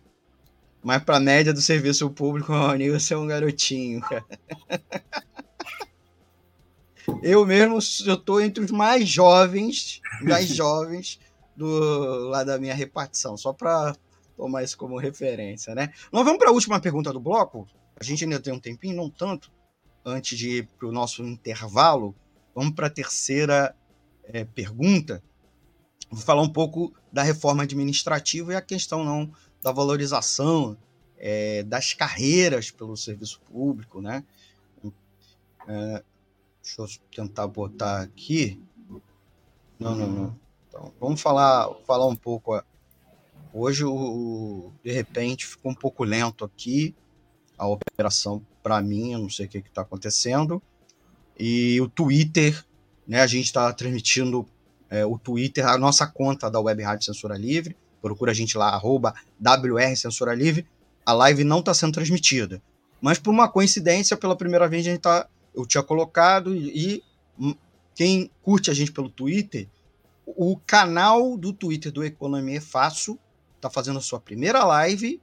[0.84, 4.26] mas para a média do serviço público, o Nilson é um garotinho, cara.
[7.24, 11.20] Eu mesmo, eu tô entre os mais jovens, mais jovens
[11.56, 13.96] do lá da minha repartição, só para
[14.40, 15.92] tomar isso como referência, né?
[16.12, 17.68] Nós vamos para a última pergunta do bloco.
[18.00, 19.52] A gente ainda tem um tempinho, não tanto,
[20.06, 22.16] antes de ir para o nosso intervalo.
[22.56, 23.76] Vamos para a terceira
[24.24, 25.22] é, pergunta,
[26.12, 30.76] Vou falar um pouco da reforma administrativa e a questão não da valorização
[31.18, 34.24] é, das carreiras pelo serviço público, né?
[35.68, 36.04] É,
[36.64, 38.60] deixa eu tentar botar aqui.
[39.80, 40.40] Não, não, não.
[40.68, 42.60] Então, vamos falar, falar um pouco.
[43.54, 46.96] Hoje, o, de repente, ficou um pouco lento aqui
[47.58, 50.62] a operação para mim, eu não sei o que está acontecendo.
[51.38, 52.64] E o Twitter,
[53.08, 53.22] né?
[53.22, 54.46] A gente está transmitindo
[54.90, 57.76] é, o Twitter, a nossa conta da Web Rádio Censura Livre.
[58.02, 60.66] Procura a gente lá, arroba WR Censura Livre.
[61.06, 62.62] A live não está sendo transmitida.
[63.02, 67.02] Mas por uma coincidência, pela primeira vez a gente tá, eu tinha colocado e,
[67.40, 67.58] e
[67.96, 69.68] quem curte a gente pelo Twitter,
[70.26, 73.20] o canal do Twitter do Economia é Fácil
[73.60, 75.22] está fazendo sua primeira live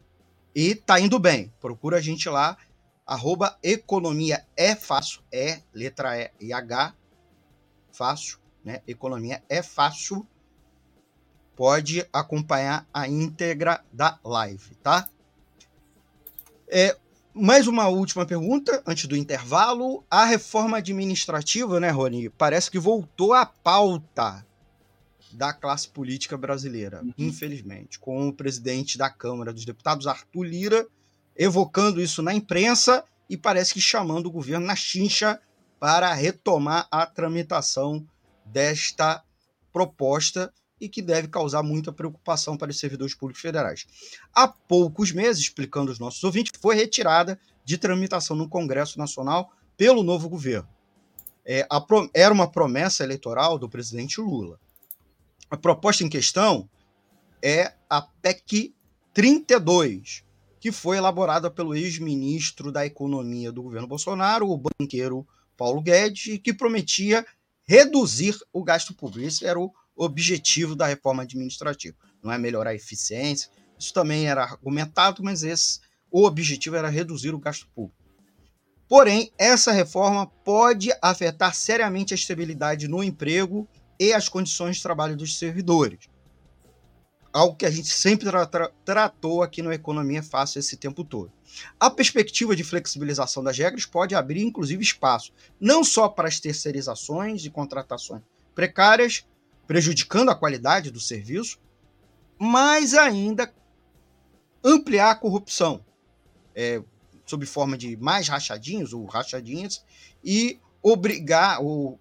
[0.55, 1.53] e tá indo bem.
[1.61, 2.57] Procura a gente lá,
[3.07, 6.94] arroba Economia é Fácil, é letra E e H,
[7.90, 8.81] fácil, né?
[8.87, 10.27] Economia é fácil.
[11.55, 15.09] Pode acompanhar a íntegra da live, tá?
[16.68, 16.96] É,
[17.33, 20.05] mais uma última pergunta antes do intervalo.
[20.11, 22.29] A reforma administrativa, né, Rony?
[22.29, 24.45] Parece que voltou à pauta
[25.37, 27.12] da classe política brasileira, uhum.
[27.18, 30.87] infelizmente, com o presidente da Câmara dos Deputados, Arthur Lira,
[31.37, 35.38] evocando isso na imprensa e parece que chamando o governo na chincha
[35.79, 38.07] para retomar a tramitação
[38.46, 39.22] desta
[39.70, 43.87] proposta e que deve causar muita preocupação para os servidores públicos federais.
[44.35, 50.03] Há poucos meses, explicando aos nossos ouvintes, foi retirada de tramitação no Congresso Nacional pelo
[50.03, 50.68] novo governo.
[51.44, 54.59] É, a, era uma promessa eleitoral do presidente Lula.
[55.50, 56.68] A proposta em questão
[57.42, 58.74] é a PEC
[59.14, 60.24] 32,
[60.61, 66.38] que foi elaborada pelo ex-ministro da Economia do governo Bolsonaro, o banqueiro Paulo Guedes, e
[66.38, 67.24] que prometia
[67.64, 69.26] reduzir o gasto público.
[69.26, 71.96] Esse era o objetivo da reforma administrativa.
[72.22, 75.80] Não é melhorar a eficiência, isso também era argumentado, mas esse,
[76.11, 77.96] o objetivo era reduzir o gasto público.
[78.88, 85.16] Porém, essa reforma pode afetar seriamente a estabilidade no emprego e as condições de trabalho
[85.16, 86.09] dos servidores.
[87.32, 91.30] Algo que a gente sempre tra tra tratou aqui no Economia Fácil esse tempo todo.
[91.78, 97.44] A perspectiva de flexibilização das regras pode abrir, inclusive, espaço não só para as terceirizações
[97.44, 98.22] e contratações
[98.54, 99.26] precárias,
[99.66, 101.59] prejudicando a qualidade do serviço,
[102.38, 103.52] mas ainda
[104.64, 105.85] ampliar a corrupção,
[106.54, 106.82] é,
[107.24, 109.85] sob forma de mais rachadinhos ou rachadinhas,
[110.24, 111.98] e obrigar ou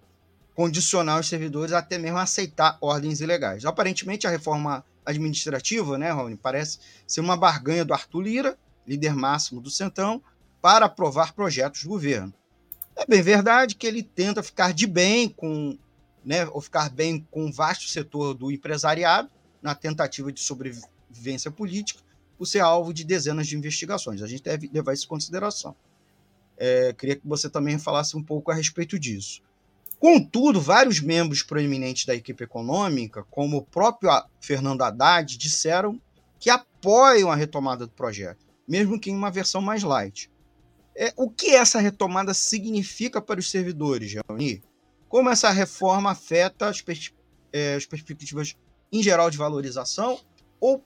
[0.56, 3.66] condicionar os servidores até mesmo a aceitar ordens ilegais.
[3.66, 9.60] Aparentemente, a reforma administrativa, né, Rony, parece ser uma barganha do Arthur Lira, líder máximo
[9.60, 10.22] do Centrão,
[10.62, 12.32] para aprovar projetos do governo.
[12.96, 15.78] É bem verdade que ele tenta ficar de bem com,
[16.24, 19.28] né, ou ficar bem com um vasto setor do empresariado,
[19.60, 22.00] na tentativa de sobrevivência política,
[22.38, 24.22] por ser alvo de dezenas de investigações.
[24.22, 25.76] A gente deve levar isso em consideração.
[26.56, 29.42] É, queria que você também falasse um pouco a respeito disso.
[29.98, 36.00] Contudo, vários membros proeminentes da equipe econômica, como o próprio Fernando Haddad, disseram
[36.38, 40.30] que apoiam a retomada do projeto, mesmo que em uma versão mais light.
[40.94, 44.62] É, o que essa retomada significa para os servidores, Jauni?
[45.08, 47.12] Como essa reforma afeta as, pers
[47.52, 48.54] é, as perspectivas
[48.92, 50.18] em geral de valorização
[50.60, 50.82] ou,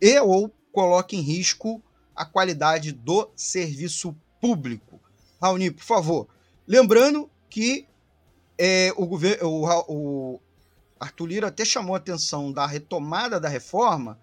[0.00, 1.82] e ou coloca em risco
[2.14, 5.00] a qualidade do serviço público?
[5.40, 6.28] Raoni, por favor.
[6.66, 7.86] Lembrando que
[8.62, 10.40] é, o, governo, o, o
[11.00, 14.20] Arthur Lira até chamou a atenção da retomada da reforma,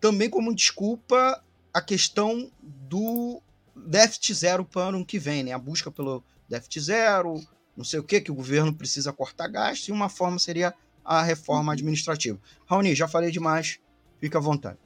[0.00, 1.40] também como desculpa
[1.72, 3.40] a questão do
[3.76, 5.52] déficit zero para o ano que vem, né?
[5.52, 7.40] A busca pelo déficit zero,
[7.76, 11.22] não sei o que, que o governo precisa cortar gasto, e uma forma seria a
[11.22, 11.70] reforma uhum.
[11.70, 12.40] administrativa.
[12.66, 13.78] Raoni, já falei demais,
[14.18, 14.78] fica à vontade.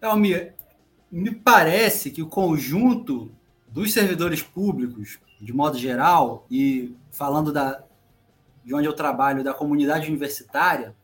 [0.00, 0.54] Almir,
[1.10, 3.28] me parece que o conjunto
[3.66, 7.82] dos servidores públicos de modo geral, e falando da,
[8.64, 10.94] de onde eu trabalho, da comunidade universitária,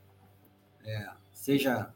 [0.85, 1.93] é, seja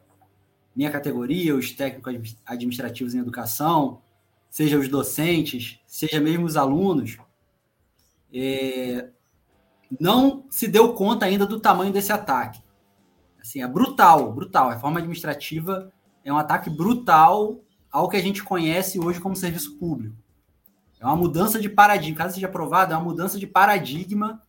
[0.74, 4.00] minha categoria, os técnicos administrativos em educação,
[4.48, 7.18] seja os docentes, seja mesmo os alunos,
[8.33, 9.09] é,
[9.98, 12.62] não se deu conta ainda do tamanho desse ataque.
[13.40, 14.68] Assim, é brutal, brutal.
[14.68, 15.92] A reforma administrativa
[16.24, 20.16] é um ataque brutal ao que a gente conhece hoje como serviço público.
[21.00, 22.18] É uma mudança de paradigma.
[22.18, 24.42] Caso seja aprovado, é uma mudança de paradigma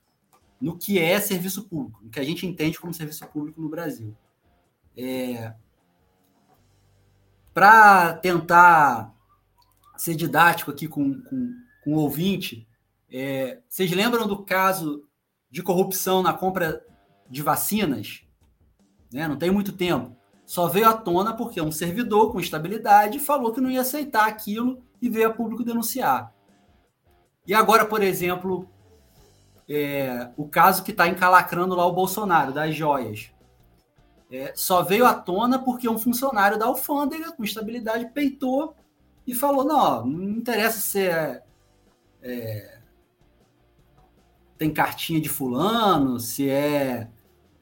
[0.60, 4.16] no que é serviço público, no que a gente entende como serviço público no Brasil.
[4.96, 5.54] É...
[7.54, 9.16] Para tentar
[9.98, 12.68] ser didático aqui com, com, com o ouvinte,
[13.10, 13.60] é...
[13.68, 15.08] vocês lembram do caso
[15.50, 16.86] de corrupção na compra
[17.30, 18.24] de vacinas?
[19.12, 19.28] Né?
[19.28, 20.16] Não tem muito tempo.
[20.46, 24.84] Só veio à tona porque um servidor com estabilidade falou que não ia aceitar aquilo
[25.02, 26.34] e veio a público denunciar.
[27.46, 28.68] E agora, por exemplo,
[29.68, 33.32] é, o caso que está encalacrando lá o Bolsonaro, das joias.
[34.32, 38.76] É, só veio à tona porque um funcionário da alfândega, com estabilidade, peitou
[39.26, 41.44] e falou: não, não interessa se é,
[42.22, 42.80] é,
[44.58, 47.10] tem cartinha de fulano, se é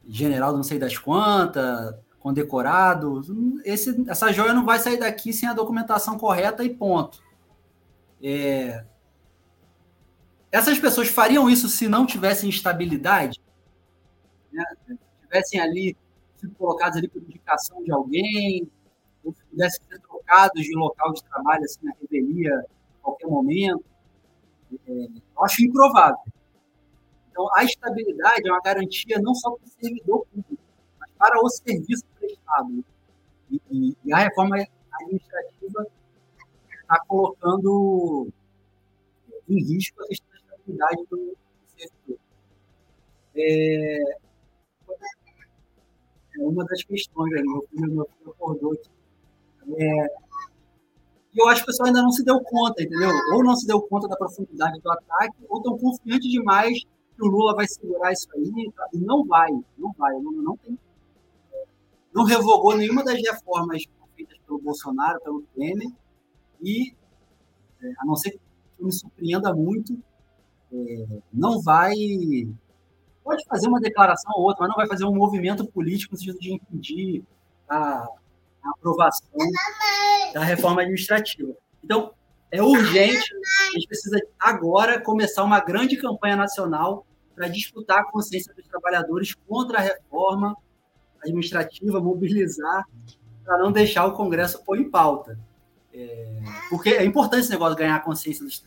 [0.08, 3.22] general não sei das quantas, condecorado.
[3.64, 7.22] Esse, essa joia não vai sair daqui sem a documentação correta e ponto.
[8.22, 8.84] É,
[10.52, 13.40] essas pessoas fariam isso se não tivessem estabilidade?
[14.52, 14.64] Né?
[14.88, 15.96] Se tivessem ali
[16.38, 18.70] sido colocados ali por indicação de alguém,
[19.24, 23.84] ou se pudessem ser trocados de local de trabalho assim, na revelia a qualquer momento.
[24.88, 26.20] É, eu acho improvável.
[27.30, 30.64] Então, a estabilidade é uma garantia não só para o servidor público,
[31.00, 32.84] mas para o serviço prestado.
[33.50, 34.58] E, e, e a reforma
[34.94, 35.88] administrativa
[36.82, 38.28] está colocando
[39.48, 40.29] em risco a questão
[40.70, 41.38] atividade do
[41.76, 42.20] servidor.
[43.36, 44.02] É,
[46.38, 47.42] é uma das questões, né?
[47.74, 48.90] meu acordou aqui.
[49.78, 50.06] É,
[51.34, 53.12] e eu acho que o pessoal ainda não se deu conta, entendeu?
[53.34, 57.28] Ou não se deu conta da profundidade do ataque, ou estão confiantes demais que o
[57.28, 58.88] Lula vai segurar isso aí, tá?
[58.94, 60.14] e não vai, não vai.
[60.16, 60.78] O Lula não tem.
[62.14, 63.84] Não revogou nenhuma das reformas
[64.16, 65.88] feitas pelo Bolsonaro, pelo Temer,
[66.62, 66.94] e,
[67.82, 68.40] é, a não ser que
[68.80, 70.02] me surpreenda muito,
[70.74, 71.94] é, não vai.
[73.24, 76.40] Pode fazer uma declaração ou outra, mas não vai fazer um movimento político no sentido
[76.40, 77.24] de impedir
[77.68, 78.08] a,
[78.64, 79.30] a aprovação
[80.34, 81.54] da reforma administrativa.
[81.84, 82.12] Então,
[82.52, 83.32] é urgente,
[83.70, 87.06] a gente precisa agora começar uma grande campanha nacional
[87.36, 90.56] para disputar a consciência dos trabalhadores contra a reforma
[91.24, 92.86] administrativa, mobilizar
[93.46, 95.38] para não deixar o Congresso pôr em pauta.
[95.94, 98.64] É, porque é importante esse negócio ganhar a consciência dos,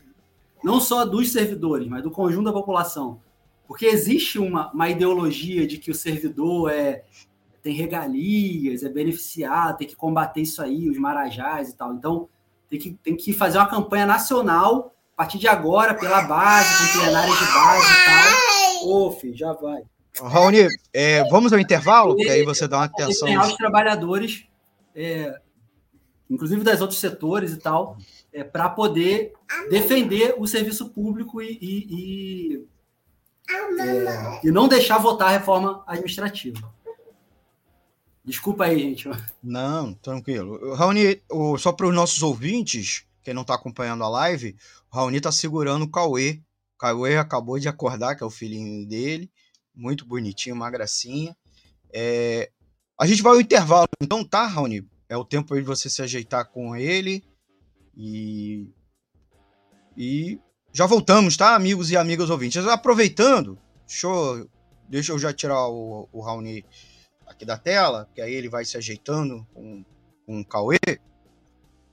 [0.63, 3.19] não só dos servidores, mas do conjunto da população.
[3.67, 7.03] Porque existe uma, uma ideologia de que o servidor é
[7.63, 11.93] tem regalias, é beneficiado, tem que combater isso aí, os marajás e tal.
[11.93, 12.27] Então,
[12.69, 16.99] tem que, tem que fazer uma campanha nacional, a partir de agora, pela base, com
[16.99, 18.89] plenárias de base e tal.
[18.89, 19.81] Ô, filho, já vai.
[20.21, 23.29] Raoni, é, vamos ao intervalo, que aí você dá uma atenção.
[23.39, 24.45] Os trabalhadores,
[24.93, 25.39] é,
[26.29, 27.97] inclusive das outros setores e tal,
[28.33, 29.33] é, para poder
[29.69, 32.67] defender o serviço público e, e, e,
[33.79, 36.73] é, e, não deixar votar a reforma administrativa.
[38.25, 39.09] Desculpa aí, gente.
[39.41, 40.73] Não, tranquilo.
[40.73, 41.21] Raoni,
[41.59, 44.55] só para os nossos ouvintes, quem não está acompanhando a live,
[44.91, 46.41] o Raoni está segurando o Cauê.
[46.75, 49.29] O Cauê acabou de acordar, que é o filhinho dele.
[49.75, 51.35] Muito bonitinho, uma gracinha.
[51.93, 52.49] É,
[52.99, 54.87] a gente vai ao intervalo, então, tá, Raoni?
[55.09, 57.23] É o tempo aí de você se ajeitar com ele
[57.95, 58.67] e,
[59.97, 60.39] e
[60.73, 62.65] Já voltamos, tá, amigos e amigas ouvintes?
[62.65, 64.49] Aproveitando, deixa eu,
[64.89, 66.65] deixa eu já tirar o, o Raoni
[67.27, 69.83] aqui da tela, que aí ele vai se ajeitando com,
[70.25, 70.79] com o Cauê.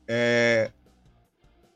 [0.08, 0.72] É,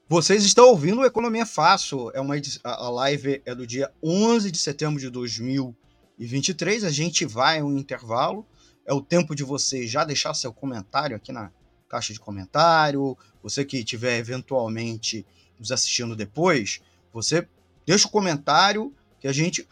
[0.08, 4.58] vocês estão ouvindo o Economia Fácil, é uma, a live é do dia 11 de
[4.58, 8.46] setembro de 2023, a gente vai um intervalo,
[8.86, 11.50] é o tempo de você já deixar seu comentário aqui na
[11.94, 15.24] caixa de comentário, você que estiver eventualmente
[15.56, 16.80] nos assistindo depois,
[17.12, 17.46] você
[17.86, 19.68] deixa o comentário que a gente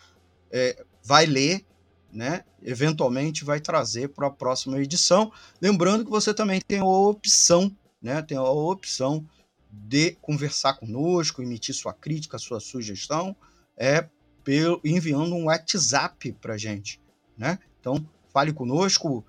[0.52, 1.64] é, vai ler,
[2.12, 2.44] né?
[2.62, 5.32] Eventualmente vai trazer para a próxima edição.
[5.60, 8.22] Lembrando que você também tem a opção, né?
[8.22, 9.26] Tem a opção
[9.68, 13.34] de conversar conosco, emitir sua crítica, sua sugestão,
[13.76, 14.08] é
[14.44, 17.00] pelo, enviando um WhatsApp para gente,
[17.36, 17.58] né?
[17.80, 19.24] Então fale conosco.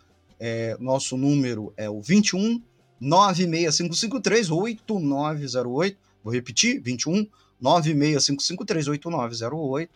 [0.45, 2.61] É, nosso número é o 21
[3.03, 5.97] 96553 8908.
[6.23, 7.27] Vou repetir: 21
[7.61, 9.89] 965538908.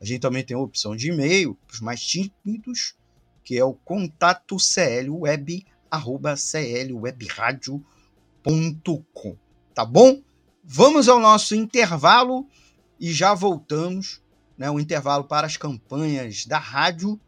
[0.00, 2.94] A gente também tem a opção de e-mail para os mais tímidos,
[3.44, 9.36] que é o contato clweb, arroba clwebradio.com.
[9.74, 10.22] Tá bom?
[10.62, 12.48] Vamos ao nosso intervalo
[12.98, 14.22] e já voltamos,
[14.56, 14.70] né?
[14.70, 17.20] O intervalo para as campanhas da rádio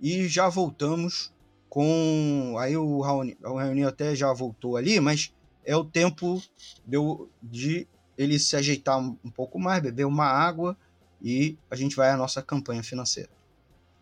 [0.00, 1.31] e já voltamos
[1.72, 2.54] com.
[2.58, 5.32] Aí o Raoni, o Raoni até já voltou ali, mas
[5.64, 6.42] é o tempo
[6.86, 6.98] de,
[7.42, 10.76] de ele se ajeitar um, pouco mais, beber uma água
[11.22, 13.30] e a gente vai à nossa campanha financeira.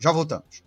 [0.01, 0.65] Já voltamos.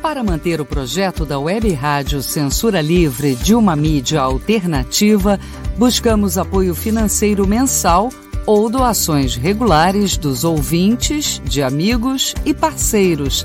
[0.00, 5.40] Para manter o projeto da Web Rádio Censura Livre de uma mídia alternativa,
[5.76, 8.10] buscamos apoio financeiro mensal
[8.46, 13.44] ou doações regulares dos ouvintes, de amigos e parceiros,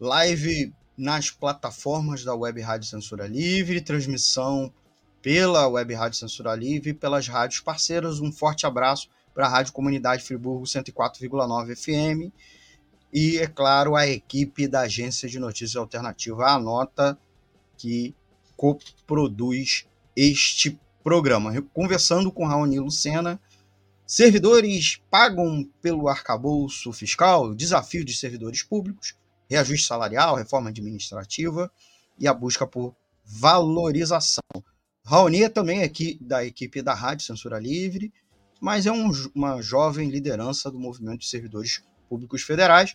[0.00, 4.72] live nas plataformas da Web Rádio Censura Livre, transmissão
[5.20, 8.20] pela Web Rádio Censura Livre e pelas rádios parceiras.
[8.20, 12.32] Um forte abraço para a Rádio Comunidade Friburgo 104,9 FM
[13.12, 16.46] e, é claro, a equipe da Agência de Notícias Alternativa.
[16.46, 17.18] A nota
[17.76, 18.14] que
[18.56, 21.62] coproduz este programa.
[21.72, 23.40] Conversando com Raoni Lucena,
[24.06, 29.14] servidores pagam pelo arcabouço fiscal, desafio de servidores públicos,
[29.48, 31.70] reajuste salarial, reforma administrativa
[32.18, 32.94] e a busca por
[33.24, 34.42] valorização.
[35.04, 38.12] Raoni é também aqui da equipe da Rádio Censura Livre,
[38.60, 42.94] mas é um, uma jovem liderança do movimento de servidores públicos federais.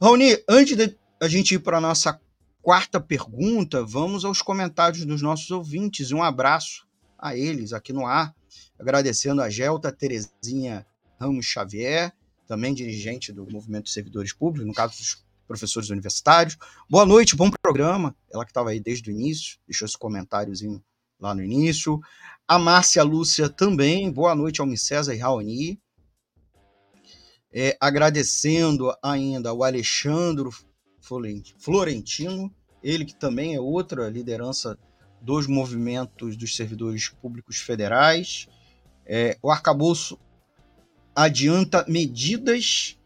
[0.00, 2.20] Raoni, antes de a gente ir para a nossa
[2.60, 6.12] quarta pergunta, vamos aos comentários dos nossos ouvintes.
[6.12, 6.86] Um abraço
[7.18, 8.34] a eles aqui no ar,
[8.78, 10.86] agradecendo a Gelta Terezinha
[11.18, 12.12] Ramos Xavier,
[12.46, 16.58] também dirigente do Movimento de Servidores Públicos, no caso dos professores universitários.
[16.88, 18.14] Boa noite, bom programa.
[18.30, 20.84] Ela que estava aí desde o início, deixou esse comentáriozinho
[21.18, 21.98] lá no início.
[22.46, 25.80] A Márcia Lúcia também, boa noite ao César e Raoni.
[27.50, 30.50] É, agradecendo ainda ao Alexandre
[31.58, 34.78] Florentino, ele que também é outra liderança
[35.20, 38.46] dos movimentos dos servidores públicos federais.
[39.06, 40.18] É, o arcabouço
[41.16, 42.97] adianta medidas,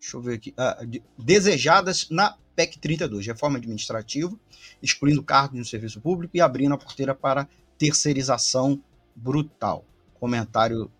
[0.00, 0.78] deixa eu ver aqui, ah,
[1.18, 4.34] desejadas na PEC 32, reforma administrativa,
[4.82, 7.46] excluindo cargos no serviço público e abrindo a porteira para
[7.78, 8.82] terceirização
[9.14, 9.84] brutal.
[10.18, 10.90] Comentário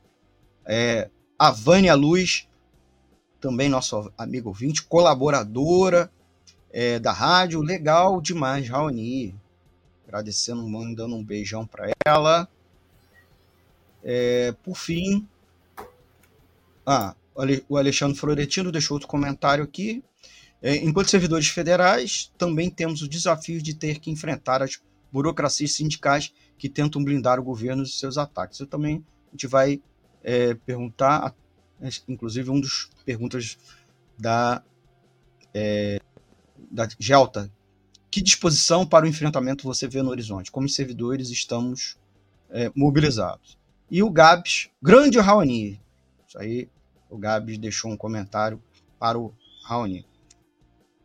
[0.64, 2.46] é, a Vânia Luz,
[3.40, 6.10] também nosso amigo ouvinte, colaboradora
[6.70, 9.34] é, da rádio, legal demais, Raoni.
[10.06, 12.48] Agradecendo, mandando um beijão para ela.
[14.02, 15.26] É, por fim,
[16.86, 17.14] ah,
[17.68, 20.02] o Alexandre Florentino deixou outro comentário aqui.
[20.62, 24.80] É, enquanto servidores federais, também temos o desafio de ter que enfrentar as
[25.10, 28.60] burocracias sindicais que tentam blindar o governo dos seus ataques.
[28.60, 29.80] Eu também a gente vai
[30.22, 31.34] é, perguntar,
[32.08, 33.56] inclusive um dos perguntas
[34.18, 34.62] da,
[35.54, 36.00] é,
[36.70, 37.50] da Gelta,
[38.10, 40.50] que disposição para o enfrentamento você vê no horizonte?
[40.50, 41.96] Como servidores estamos
[42.50, 43.56] é, mobilizados?
[43.90, 45.80] E o Gabs, grande Raoni.
[46.26, 46.68] Isso aí,
[47.10, 48.62] o Gabs deixou um comentário
[48.98, 49.34] para o
[49.64, 50.06] Raoni.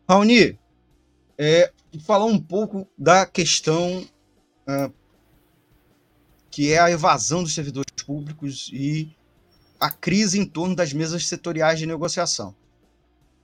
[0.08, 0.58] Raoni,
[1.38, 1.72] é,
[2.06, 4.08] falar um pouco da questão
[4.68, 4.92] é,
[6.50, 9.16] que é a evasão dos servidores públicos e
[9.80, 12.56] a crise em torno das mesas setoriais de negociação.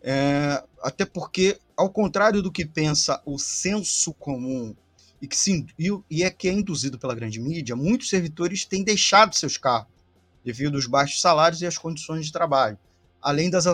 [0.01, 4.75] É, até porque, ao contrário do que pensa o senso comum
[5.21, 5.65] e que, se,
[6.09, 10.00] e é que é induzido pela grande mídia, muitos servidores têm deixado seus cargos
[10.43, 12.77] devido aos baixos salários e às condições de trabalho,
[13.21, 13.65] além das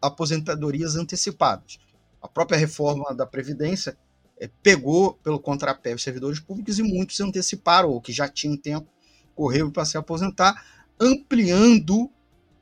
[0.00, 1.78] aposentadorias antecipadas.
[2.20, 3.96] A própria reforma da Previdência
[4.38, 8.88] é, pegou pelo contrapé os servidores públicos e muitos anteciparam, ou que já tinham tempo,
[9.34, 10.64] correram para se aposentar,
[10.98, 12.10] ampliando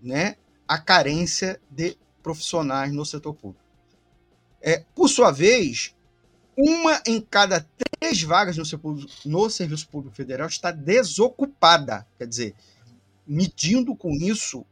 [0.00, 0.36] né,
[0.66, 3.64] a carência de profissionais no setor público.
[4.60, 5.94] É, por sua vez,
[6.56, 7.66] uma em cada
[7.98, 8.64] três vagas no,
[9.24, 12.06] no Serviço Público Federal está desocupada.
[12.18, 12.54] Quer dizer,
[13.26, 14.64] medindo com isso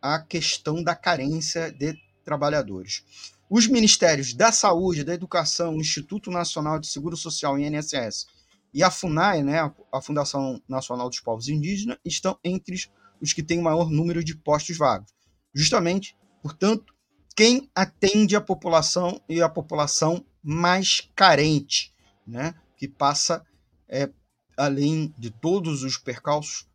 [0.00, 3.04] a questão da carência de trabalhadores.
[3.48, 8.26] Os ministérios da Saúde, da Educação, Instituto Nacional de Seguro Social, INSS,
[8.74, 12.76] e a FUNAI, né, a Fundação Nacional dos Povos Indígenas, estão entre
[13.20, 15.12] os que têm o maior número de postos vagos.
[15.54, 16.92] Justamente Portanto,
[17.36, 21.94] quem atende a população e a população mais carente,
[22.26, 23.46] né, que passa,
[23.88, 24.10] é,
[24.56, 26.66] além de todos os percalços,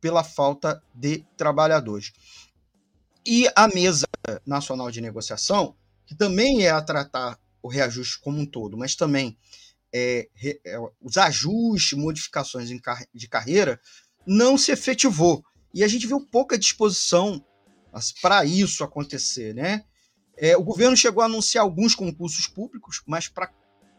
[0.00, 2.12] pela falta de trabalhadores.
[3.24, 4.06] E a mesa
[4.46, 5.76] nacional de negociação,
[6.06, 9.36] que também é a tratar o reajuste como um todo, mas também
[9.92, 10.28] é,
[10.64, 12.68] é, os ajustes, modificações
[13.14, 13.80] de carreira,
[14.26, 15.44] não se efetivou.
[15.72, 17.44] E a gente viu pouca disposição
[18.22, 19.84] para isso acontecer, né?
[20.36, 23.52] É, o governo chegou a anunciar alguns concursos públicos, mas para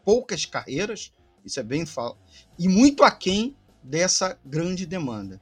[0.04, 1.12] poucas carreiras,
[1.44, 2.16] isso é bem fala,
[2.58, 5.40] e muito aquém dessa grande demanda.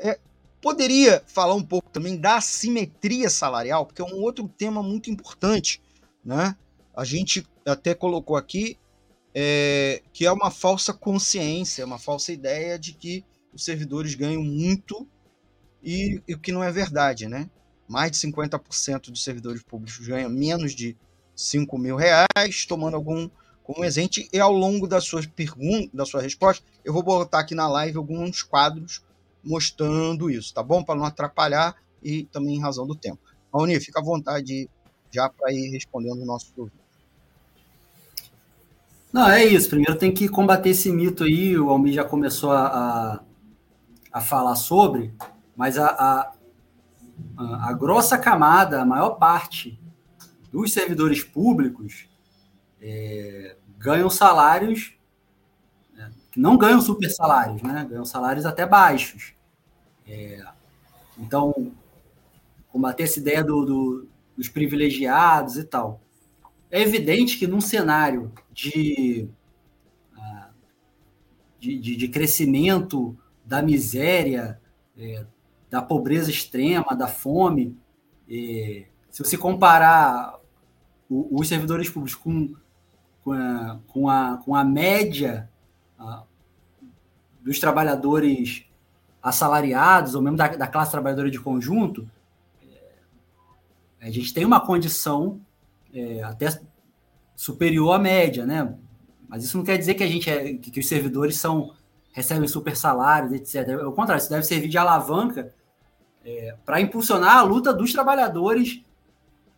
[0.00, 0.18] É,
[0.60, 5.80] poderia falar um pouco também da assimetria salarial, porque é um outro tema muito importante,
[6.24, 6.56] né?
[6.94, 8.76] A gente até colocou aqui
[9.34, 15.06] é, que é uma falsa consciência, uma falsa ideia de que os servidores ganham muito
[15.82, 17.48] e o que não é verdade, né?
[17.90, 20.96] mais de 50% dos servidores públicos ganham menos de
[21.34, 23.28] 5 mil reais, tomando algum
[23.64, 27.54] como exemplo, e ao longo das suas perguntas, da sua resposta, eu vou botar aqui
[27.54, 29.02] na live alguns quadros
[29.42, 30.82] mostrando isso, tá bom?
[30.82, 33.18] Para não atrapalhar e também em razão do tempo.
[33.52, 34.68] Raoni, fica à vontade
[35.10, 36.70] já para ir respondendo o nosso.
[39.12, 39.68] Não, é isso.
[39.68, 41.58] Primeiro tem que combater esse mito aí.
[41.58, 43.20] O Almir já começou a, a,
[44.12, 45.12] a falar sobre,
[45.56, 45.88] mas a,
[47.36, 49.78] a, a grossa camada, a maior parte
[50.52, 52.08] dos servidores públicos
[52.80, 54.94] é, ganham salários,
[56.30, 57.86] que não ganham super salários, né?
[57.88, 59.34] ganham salários até baixos.
[60.06, 60.42] É,
[61.18, 61.72] então,
[62.68, 66.00] combater essa ideia do, do, dos privilegiados e tal.
[66.70, 69.28] É evidente que num cenário de,
[70.16, 70.50] ah,
[71.58, 74.60] de, de, crescimento da miséria,
[74.96, 75.26] é,
[75.68, 77.76] da pobreza extrema, da fome,
[78.28, 80.38] é, se você comparar
[81.10, 82.54] os servidores públicos com,
[83.24, 85.50] com, a, com, a, com a média
[87.42, 88.64] dos trabalhadores
[89.22, 92.08] assalariados, ou mesmo da, da classe trabalhadora de conjunto,
[94.00, 95.40] é, a gente tem uma condição
[95.92, 96.60] é, até
[97.36, 98.74] superior à média, né?
[99.28, 101.74] Mas isso não quer dizer que a gente é, que, que os servidores são
[102.12, 103.80] recebem super salários, etc.
[103.82, 105.54] Ao contrário, isso deve servir de alavanca
[106.24, 108.82] é, para impulsionar a luta dos trabalhadores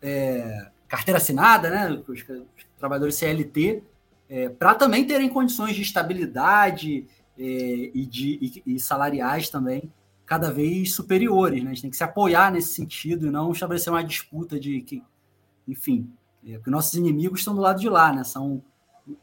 [0.00, 1.90] é, carteira assinada, né?
[2.06, 3.82] Os, os trabalhadores CLT,
[4.28, 7.06] é, para também terem condições de estabilidade
[7.38, 9.92] é, e, de, e, e salariais também
[10.24, 11.62] cada vez superiores.
[11.62, 11.70] Né?
[11.70, 15.02] A gente tem que se apoiar nesse sentido e não estabelecer uma disputa de que,
[15.68, 16.10] enfim,
[16.46, 18.24] é, porque nossos inimigos estão do lado de lá, né?
[18.24, 18.62] São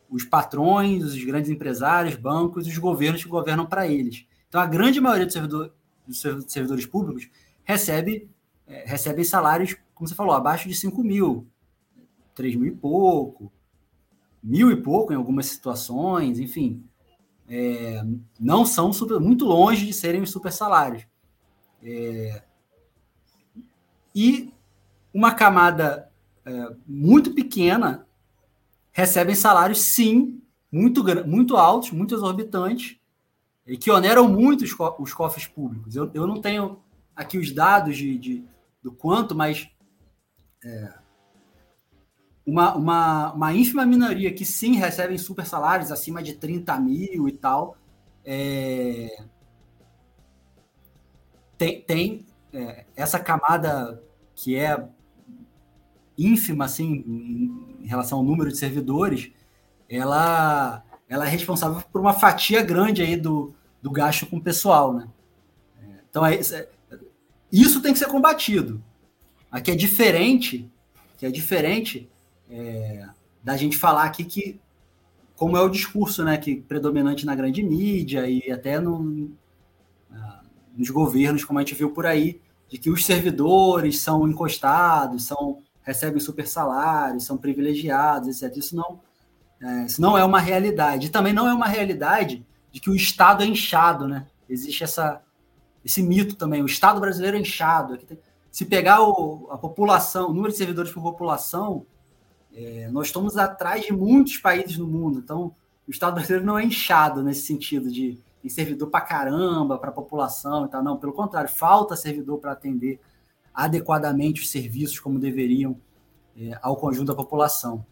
[0.09, 4.25] os patrões, os grandes empresários, bancos os governos que governam para eles.
[4.47, 5.73] Então, a grande maioria dos, servidor,
[6.05, 7.29] dos servidores públicos
[7.63, 8.29] recebe,
[8.67, 11.47] é, salários, como você falou, abaixo de 5 mil,
[12.35, 13.51] 3 mil e pouco,
[14.41, 16.83] mil e pouco em algumas situações, enfim
[17.49, 18.03] é,
[18.39, 21.05] não são super, muito longe de serem os super salários.
[21.81, 22.43] É,
[24.13, 24.53] e
[25.13, 26.11] uma camada
[26.45, 28.05] é, muito pequena
[28.91, 32.97] recebem salários, sim, muito, muito altos, muito exorbitantes,
[33.65, 35.95] e que oneram muito os, co os cofres públicos.
[35.95, 36.79] Eu, eu não tenho
[37.15, 38.43] aqui os dados de, de
[38.81, 39.69] do quanto, mas
[40.63, 40.93] é,
[42.49, 47.31] uma, uma, uma ínfima minoria que sim recebem super salários acima de 30 mil e
[47.31, 47.77] tal,
[48.25, 49.23] é,
[51.57, 54.01] tem, tem é, essa camada
[54.35, 54.83] que é
[56.17, 59.31] ínfima assim em, em, relação ao número de servidores,
[59.87, 64.93] ela, ela é responsável por uma fatia grande aí do, do gasto com o pessoal,
[64.93, 65.07] né?
[66.09, 66.39] Então é,
[67.51, 68.83] isso tem que ser combatido.
[69.51, 70.69] Aqui é diferente,
[71.17, 72.09] que é diferente
[72.49, 73.07] é,
[73.43, 74.59] da gente falar aqui que
[75.35, 79.31] como é o discurso né, que predominante na grande mídia e até no,
[80.75, 85.59] nos governos, como a gente viu por aí, de que os servidores são encostados, são
[85.81, 88.55] recebem super salários, são privilegiados, etc.
[88.57, 88.99] Isso não,
[89.61, 91.07] é, isso não é uma realidade.
[91.07, 94.27] E também não é uma realidade de que o Estado é inchado, né?
[94.47, 95.21] Existe essa,
[95.83, 96.61] esse mito também.
[96.61, 97.97] O Estado brasileiro é inchado.
[98.51, 101.85] Se pegar o, a população, o número de servidores por população,
[102.59, 105.55] é, nós estamos atrás de muitos países no mundo, então
[105.87, 110.65] o Estado brasileiro não é inchado nesse sentido de servidor para caramba, para a população
[110.65, 110.83] e tal.
[110.83, 112.99] Não, pelo contrário, falta servidor para atender
[113.53, 115.79] adequadamente os serviços como deveriam
[116.37, 117.85] é, ao conjunto da população.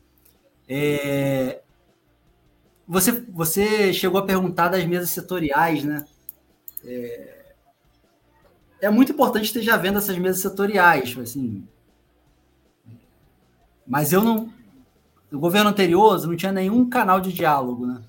[0.67, 1.61] É,
[2.85, 6.05] você, você chegou a perguntar das mesas setoriais, né?
[6.83, 7.53] É,
[8.81, 11.67] é muito importante esteja vendo essas mesas setoriais, assim,
[13.87, 14.51] mas eu não.
[15.31, 18.01] O governo anterior não tinha nenhum canal de diálogo, né?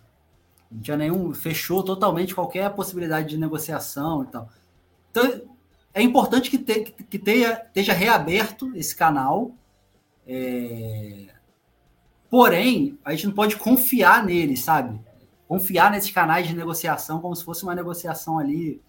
[0.70, 1.34] Não tinha nenhum.
[1.34, 4.48] Fechou totalmente qualquer possibilidade de negociação e tal.
[5.10, 5.42] Então,
[5.92, 9.50] é importante que, te, que tenha, esteja reaberto esse canal.
[10.26, 11.26] É...
[12.30, 15.00] Porém, a gente não pode confiar nele, sabe?
[15.48, 18.80] Confiar nesses canais de negociação como se fosse uma negociação ali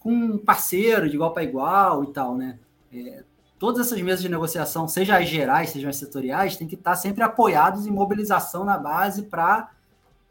[0.00, 2.58] com um parceiro de igual para igual e tal, né?
[2.92, 3.24] É,
[3.58, 7.22] todas essas mesas de negociação, seja as gerais, sejam as setoriais, tem que estar sempre
[7.22, 9.70] apoiados em mobilização na base para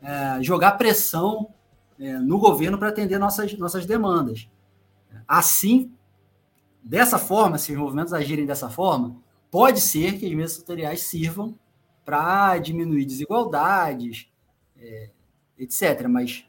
[0.01, 1.49] é, jogar pressão
[1.99, 4.47] é, no governo para atender nossas, nossas demandas.
[5.27, 5.91] Assim,
[6.83, 9.15] dessa forma, se os movimentos agirem dessa forma,
[9.49, 11.57] pode ser que as mesas setoriais sirvam
[12.03, 14.29] para diminuir desigualdades,
[14.77, 15.09] é,
[15.57, 16.07] etc.
[16.07, 16.45] Mas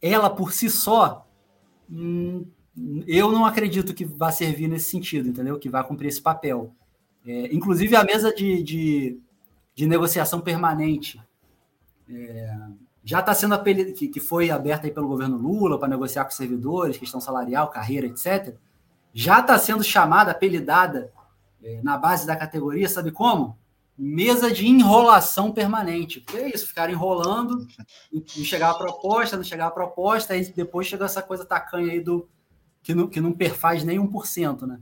[0.00, 1.26] ela por si só
[1.90, 2.46] hum,
[3.06, 5.58] eu não acredito que vá servir nesse sentido, entendeu?
[5.58, 6.74] Que vá cumprir esse papel.
[7.26, 9.20] É, inclusive, a mesa de, de,
[9.74, 11.20] de negociação permanente
[12.08, 12.56] é,
[13.02, 13.92] já está sendo apelid...
[13.92, 18.06] que, que foi aberta aí pelo governo Lula para negociar com servidores, questão salarial, carreira,
[18.06, 18.54] etc.
[19.12, 21.10] Já está sendo chamada, apelidada
[21.62, 23.56] é, na base da categoria, sabe como?
[23.98, 26.20] Mesa de enrolação permanente.
[26.20, 27.66] Porque é isso, ficar enrolando,
[28.12, 32.00] não chegar a proposta, não chegar a proposta, aí depois chega essa coisa tacanha aí
[32.00, 32.28] do
[32.86, 34.78] que não, que não perfaz nem 1%, né?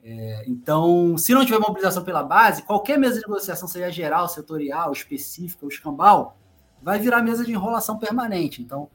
[0.00, 4.92] É, então, se não tiver mobilização pela base, qualquer mesa de negociação, seja geral, setorial,
[4.92, 6.38] específica ou escambau,
[6.80, 8.62] vai virar mesa de enrolação permanente.
[8.62, 8.88] Então,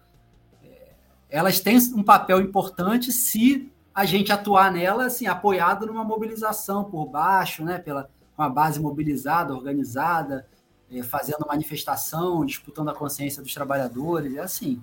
[0.64, 0.94] é,
[1.30, 7.08] elas têm um papel importante se a gente atuar nela, assim, apoiado numa mobilização por
[7.08, 10.48] baixo, né, pela uma base mobilizada, organizada,
[10.90, 14.82] é, fazendo manifestação, disputando a consciência dos trabalhadores, é assim.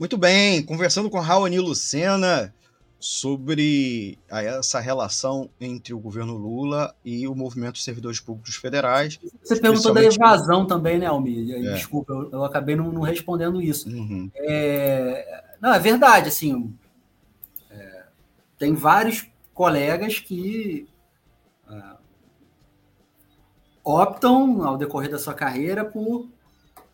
[0.00, 2.54] Muito bem, conversando com Raoni Lucena
[2.98, 9.20] sobre essa relação entre o governo Lula e o movimento de servidores públicos federais.
[9.44, 11.54] Você perguntou da evasão também, né, Almir?
[11.54, 11.74] É.
[11.74, 13.90] Desculpa, eu, eu acabei não, não, respondendo isso.
[13.90, 14.30] Uhum.
[14.36, 16.74] É, não, é verdade, assim,
[17.70, 18.04] é,
[18.58, 20.88] tem vários colegas que
[21.70, 21.82] é,
[23.84, 26.26] optam, ao decorrer da sua carreira, por,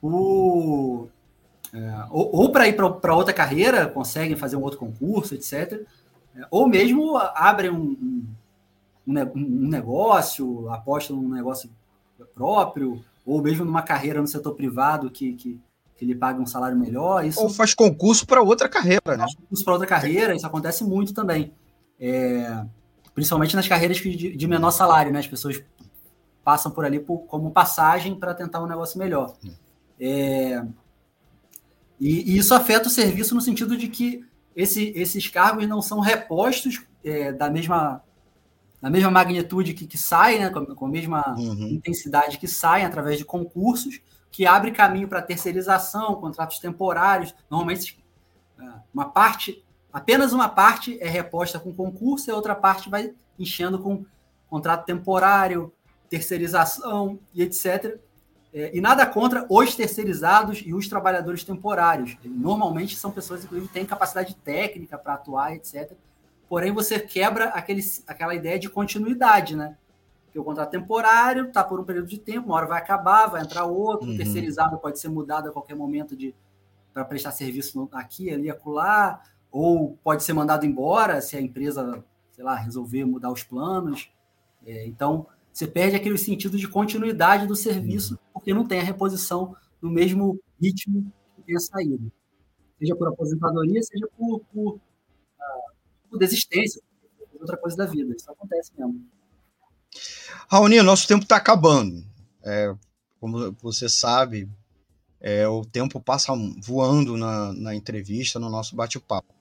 [0.01, 1.09] por
[1.77, 5.83] é, ou, ou para ir para outra carreira, conseguem fazer um outro concurso, etc.
[6.35, 8.27] É, ou mesmo abrem um,
[9.07, 11.71] um, um, negócio, apostam num negócio
[12.35, 15.61] próprio, ou mesmo numa carreira no setor privado que, que,
[15.99, 17.27] que lhe paga um salário melhor.
[17.27, 19.19] Isso, ou faz concurso para outra carreira, né?
[19.19, 21.53] Faz concurso para outra carreira, isso acontece muito também.
[22.01, 22.65] É,
[23.15, 25.19] principalmente nas carreiras de, de, menor salário, né?
[25.19, 25.63] As pessoas
[26.43, 29.35] passam por ali por, como passagem para tentar um negócio melhor.
[30.01, 30.63] É,
[32.01, 34.25] e, e, isso afeta o serviço no sentido de que
[34.55, 38.03] esse, esses cargos não são repostos é, da mesma
[38.81, 41.69] da mesma magnitude que, que saem, né, com, com a mesma uhum.
[41.69, 47.35] intensidade que saem através de concursos, que abre caminho para terceirização, contratos temporários.
[47.51, 47.99] Normalmente,
[48.61, 53.15] é, uma parte, apenas uma parte é reposta com concurso e a outra parte vai
[53.39, 54.05] enchendo com
[54.49, 55.73] contrato temporário,
[56.09, 57.99] terceirização e etc.
[58.57, 62.17] É, e nada contra os terceirizados e os trabalhadores temporários.
[62.25, 65.93] Normalmente são pessoas, inclusive, que têm capacidade técnica para atuar, etc.
[66.49, 69.77] Porém, você quebra aquele, aquela ideia de continuidade, né?
[70.33, 73.43] Que o contrato temporário está por um período de tempo, uma hora vai acabar, vai
[73.43, 74.17] entrar outro, uhum.
[74.17, 76.35] terceirizado pode ser mudado a qualquer momento de
[76.95, 79.21] para prestar serviço aqui, ali, acolá,
[79.53, 82.03] ou pode ser mandado embora se a empresa,
[82.33, 84.11] sei lá, resolver mudar os planos.
[84.67, 85.27] É, então,
[85.57, 88.31] você perde aquele sentido de continuidade do serviço, uhum.
[88.35, 92.13] porque não tem a reposição no mesmo ritmo que tem a saída.
[92.79, 94.81] Seja por aposentadoria, seja por, por, uh,
[96.11, 96.83] por desistência,
[97.41, 98.15] outra coisa da vida.
[98.15, 99.03] Isso acontece mesmo.
[100.47, 102.05] Raoni, nosso tempo está acabando.
[102.45, 102.77] É,
[103.19, 104.51] como você sabe,
[105.19, 109.35] é, o tempo passa voando na, na entrevista, no nosso bate-papo.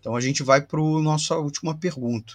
[0.00, 2.34] Então a gente vai para a nossa última pergunta.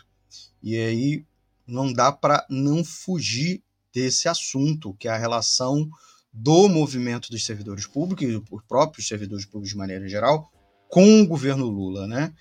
[0.64, 1.26] E aí
[1.72, 3.64] não dá para não fugir
[3.94, 5.90] desse assunto, que é a relação
[6.34, 10.52] do movimento dos servidores públicos e dos próprios servidores públicos de maneira geral
[10.88, 12.34] com o governo Lula, né?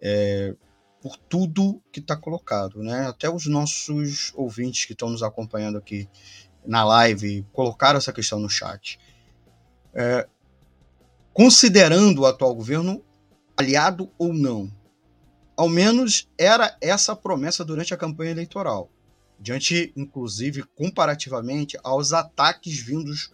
[0.00, 0.54] É,
[1.00, 3.06] por tudo que está colocado, né?
[3.06, 6.08] Até os nossos ouvintes que estão nos acompanhando aqui
[6.66, 8.98] na live colocaram essa questão no chat.
[9.94, 10.26] É,
[11.32, 13.04] considerando o atual governo
[13.56, 14.72] aliado ou não,
[15.56, 18.90] ao menos era essa a promessa durante a campanha eleitoral,
[19.38, 23.32] diante, inclusive, comparativamente aos ataques vindos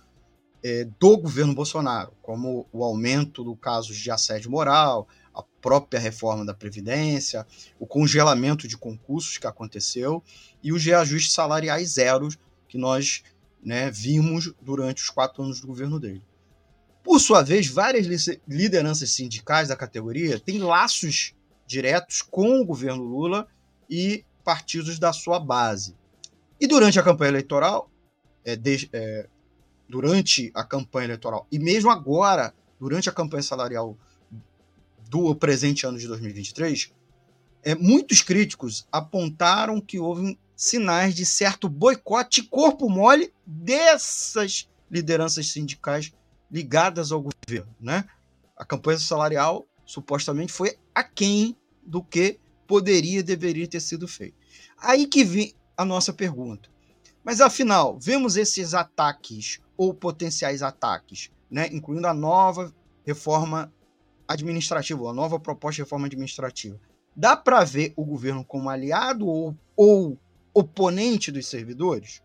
[0.63, 6.45] é, do governo Bolsonaro, como o aumento do caso de assédio moral, a própria reforma
[6.45, 7.47] da Previdência,
[7.79, 10.23] o congelamento de concursos que aconteceu
[10.63, 13.23] e os reajustes salariais zeros que nós
[13.63, 16.25] né, vimos durante os quatro anos do governo dele.
[17.05, 18.07] Por sua vez, várias
[18.47, 21.35] lideranças sindicais da categoria têm laços
[21.69, 23.47] diretos com o governo Lula
[23.89, 25.95] e partidos da sua base.
[26.59, 27.91] E durante a campanha eleitoral,
[28.43, 29.29] é, de, é,
[29.87, 33.97] durante a campanha eleitoral, e mesmo agora, durante a campanha salarial
[35.11, 36.91] do presente ano de 2023,
[37.63, 46.13] é, muitos críticos apontaram que houve sinais de certo boicote corpo mole dessas lideranças sindicais
[46.51, 47.75] ligadas ao governo.
[47.79, 48.05] Né?
[48.57, 54.37] A campanha salarial supostamente foi aquém do que poderia deveria ter sido feito.
[54.77, 56.69] Aí que vem a nossa pergunta.
[57.25, 62.73] Mas afinal, vemos esses ataques ou potenciais ataques, né, incluindo a nova
[63.03, 63.73] reforma
[64.29, 66.79] administrativa, a nova proposta de reforma administrativa.
[67.17, 70.19] Dá para ver o governo como aliado ou, ou
[70.53, 72.23] oponente dos servidores?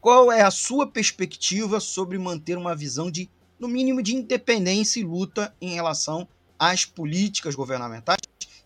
[0.00, 3.30] Qual é a sua perspectiva sobre manter uma visão de,
[3.60, 6.26] no mínimo, de independência e luta em relação
[6.58, 8.18] às políticas governamentais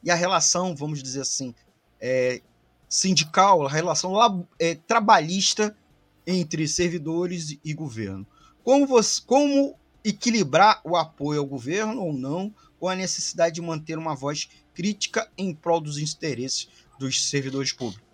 [0.02, 1.52] e a relação, vamos dizer assim,
[2.00, 2.40] é,
[2.88, 5.76] sindical, a relação é, trabalhista
[6.24, 8.24] entre servidores e governo.
[8.62, 13.98] Como, você, como equilibrar o apoio ao governo ou não com a necessidade de manter
[13.98, 16.68] uma voz crítica em prol dos interesses
[16.98, 18.04] dos servidores públicos?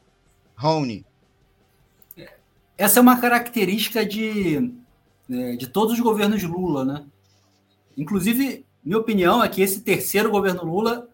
[0.56, 1.04] Raoni.
[2.76, 4.72] essa é uma característica de,
[5.30, 7.06] é, de todos os governos Lula, né?
[7.96, 11.08] Inclusive, minha opinião é que esse terceiro governo Lula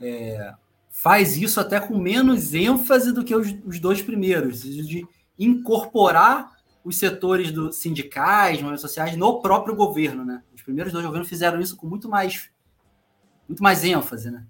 [0.00, 0.54] é,
[0.90, 5.06] faz isso até com menos ênfase do que os, os dois primeiros, de
[5.38, 10.42] incorporar os setores do sindicais, movimentos sociais no próprio governo, né?
[10.54, 12.50] Os primeiros dois governos fizeram isso com muito mais,
[13.48, 14.46] muito mais ênfase, né?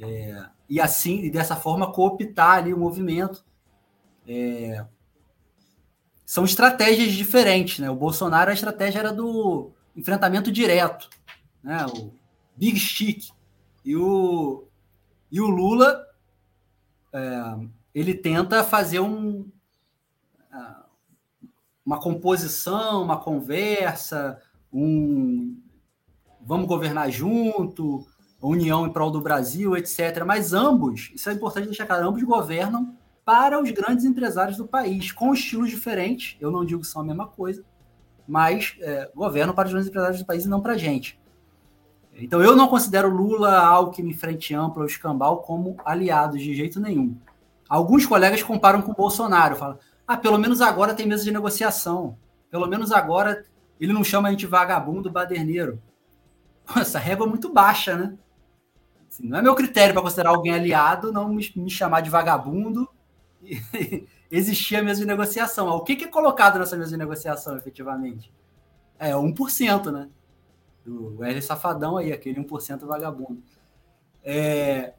[0.00, 3.44] É, e assim, e dessa forma, cooptar ali o movimento.
[4.26, 4.84] É,
[6.32, 7.90] são estratégias diferentes, né?
[7.90, 11.10] O Bolsonaro, a estratégia era do enfrentamento direto,
[11.62, 11.84] né?
[11.84, 12.10] O
[12.56, 13.28] Big Stick.
[13.84, 14.64] E o,
[15.30, 16.06] e o Lula,
[17.12, 17.54] é,
[17.94, 19.46] ele tenta fazer um,
[21.84, 24.40] uma composição, uma conversa,
[24.72, 25.60] um
[26.40, 28.06] vamos governar junto,
[28.40, 30.24] união em prol do Brasil, etc.
[30.26, 35.12] Mas ambos, isso é importante deixar claro, ambos governam para os grandes empresários do país,
[35.12, 36.36] com estilos diferentes.
[36.40, 37.64] Eu não digo que são a mesma coisa,
[38.26, 41.20] mas é, governam para os grandes empresários do país e não para a gente.
[42.14, 47.16] Então eu não considero Lula, Alckmin, Frente Ampla ou Escambau como aliados de jeito nenhum.
[47.68, 52.18] Alguns colegas comparam com o Bolsonaro, falam, ah, pelo menos agora tem mesa de negociação.
[52.50, 53.44] Pelo menos agora
[53.80, 55.80] ele não chama a gente vagabundo, baderneiro.
[56.76, 58.14] Essa régua é muito baixa, né?
[59.08, 62.88] Assim, não é meu critério para considerar alguém aliado não me, me chamar de vagabundo
[63.42, 65.68] e existir a mesa de negociação.
[65.68, 68.32] O que, que é colocado nessa mesa de negociação, efetivamente?
[68.98, 70.08] É 1%, né?
[70.84, 73.42] Do L Safadão aí, aquele 1% vagabundo.
[74.22, 74.94] É...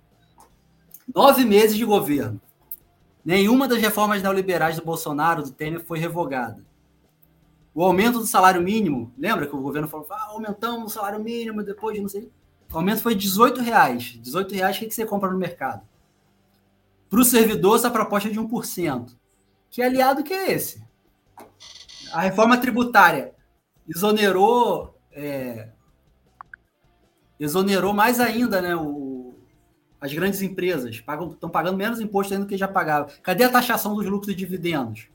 [1.14, 2.40] Nove meses de governo.
[3.24, 6.64] Nenhuma das reformas neoliberais do Bolsonaro, do Temer, foi revogada.
[7.74, 11.64] O aumento do salário mínimo, lembra que o governo falou, ah, aumentamos o salário mínimo
[11.64, 12.30] depois de não sei.
[12.72, 14.20] O aumento foi 18 reais.
[14.22, 15.82] 18 reais, o que, que você compra no mercado?
[17.14, 19.16] Para o servidor, essa proposta é de 1%.
[19.70, 20.84] Que aliado que é esse?
[22.12, 23.36] A reforma tributária
[23.88, 25.70] exonerou, é,
[27.40, 29.36] exonerou mais ainda né, o,
[30.02, 33.14] as grandes empresas pagam, estão pagando menos imposto ainda do que já pagavam.
[33.22, 35.08] Cadê a taxação dos lucros e dividendos?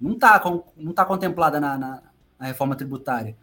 [0.00, 0.42] Não está
[0.74, 2.02] não tá contemplada na, na,
[2.38, 3.36] na reforma tributária.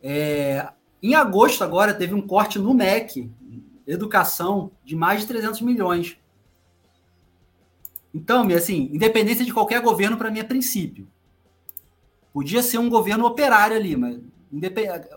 [0.00, 0.68] É,
[1.02, 3.32] em agosto, agora, teve um corte no MEC,
[3.84, 6.22] educação, de mais de 300 milhões.
[8.14, 11.08] Então, assim, independência de qualquer governo, para mim, é princípio.
[12.32, 14.20] Podia ser um governo operário ali, mas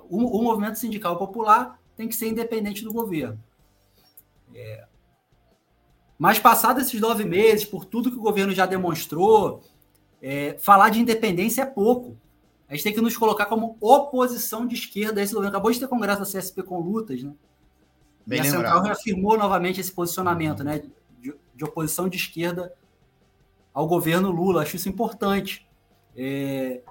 [0.09, 3.39] o, o movimento sindical popular tem que ser independente do governo.
[4.53, 4.85] É...
[6.17, 9.63] Mas passados esses nove meses, por tudo que o governo já demonstrou,
[10.19, 12.17] é, falar de independência é pouco.
[12.67, 15.55] A gente tem que nos colocar como oposição de esquerda a esse governo.
[15.55, 17.33] Acabou de ter congresso da CSP com lutas, né?
[18.25, 20.83] Bem e a Central reafirmou novamente esse posicionamento, né?
[21.21, 22.73] De, de, oposição de esquerda
[23.77, 24.63] ao governo Lula.
[24.63, 25.69] Acho isso importante.
[26.15, 26.81] É,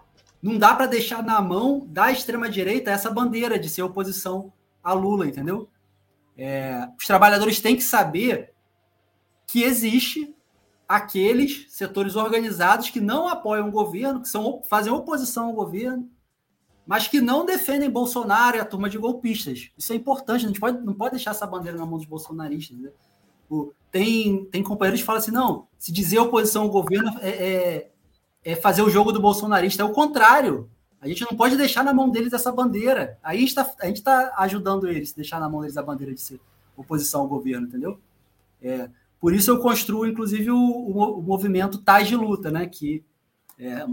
[0.41, 4.53] não dá para deixar na mão da extrema-direita essa bandeira de ser oposição
[4.85, 5.69] a Lula, entendeu?
[6.39, 8.55] É, os trabalhadores têm que saber
[9.49, 10.33] que existe
[10.89, 16.09] aqueles setores organizados que não apoiam o governo, que são, fazem oposição ao governo,
[16.87, 19.73] mas que não defendem Bolsonaro e a turma de golpistas.
[19.77, 22.79] Isso é importante, a gente pode, não pode deixar essa bandeira na mão dos bolsonaristas.
[22.79, 22.93] Né?
[23.91, 27.91] Tem, tem companheiros que falam assim: não, se dizer oposição ao governo é, é,
[28.45, 29.83] é fazer o jogo do bolsonarista.
[29.83, 30.69] É o contrário.
[31.01, 33.19] A gente não pode deixar na mão deles essa bandeira.
[33.23, 36.41] Aí a gente está tá ajudando eles, deixar na mão deles a bandeira de ser
[36.77, 37.99] oposição ao governo, entendeu?
[38.61, 38.91] É,
[39.21, 42.67] por isso eu construo, inclusive, o, o, o movimento Tais de Luta, né?
[42.67, 43.05] Que
[43.59, 43.87] é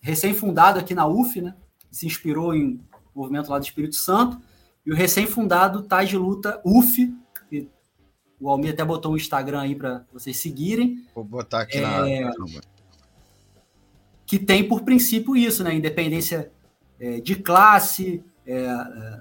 [0.00, 1.54] recém-fundado aqui na UF, né?
[1.90, 2.80] Se inspirou em
[3.14, 4.40] movimento lá do Espírito Santo.
[4.84, 7.14] E o recém-fundado Tais de Luta UF,
[8.40, 11.04] o Almir até botou um Instagram aí para vocês seguirem.
[11.14, 12.32] Vou botar aqui é, na
[14.24, 15.74] que tem por princípio isso, né?
[15.74, 16.52] Independência
[17.00, 19.20] é, de classe, é, é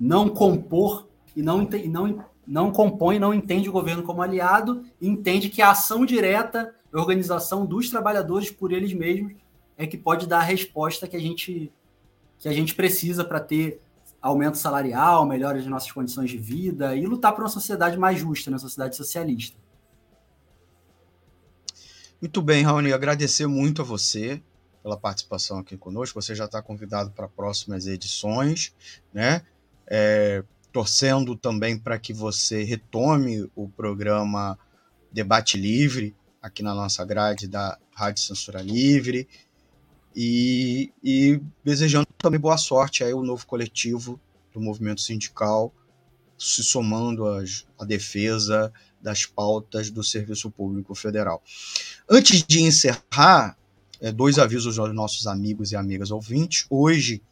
[0.00, 5.62] não compor e não, não, não compõe, não entende o governo como aliado, entende que
[5.62, 9.34] a ação direta, a organização dos trabalhadores por eles mesmos,
[9.76, 11.70] é que pode dar a resposta que a gente,
[12.38, 13.80] que a gente precisa para ter
[14.22, 18.50] aumento salarial, melhora de nossas condições de vida e lutar por uma sociedade mais justa,
[18.50, 19.58] uma sociedade socialista.
[22.20, 24.40] Muito bem, Raoni, agradecer muito a você
[24.80, 26.22] pela participação aqui conosco.
[26.22, 28.72] Você já está convidado para próximas edições,
[29.12, 29.42] né?
[29.88, 34.56] É, torcendo também para que você retome o programa
[35.10, 39.28] Debate Livre aqui na nossa grade da Rádio Censura Livre
[40.14, 44.20] e, e desejando também boa sorte aí ao novo coletivo
[44.52, 45.72] do movimento sindical
[46.38, 47.24] se somando
[47.78, 51.42] à defesa das pautas do Serviço Público Federal.
[52.08, 53.56] Antes de encerrar,
[54.00, 56.66] é, dois avisos aos nossos amigos e amigas ouvintes.
[56.68, 57.22] Hoje,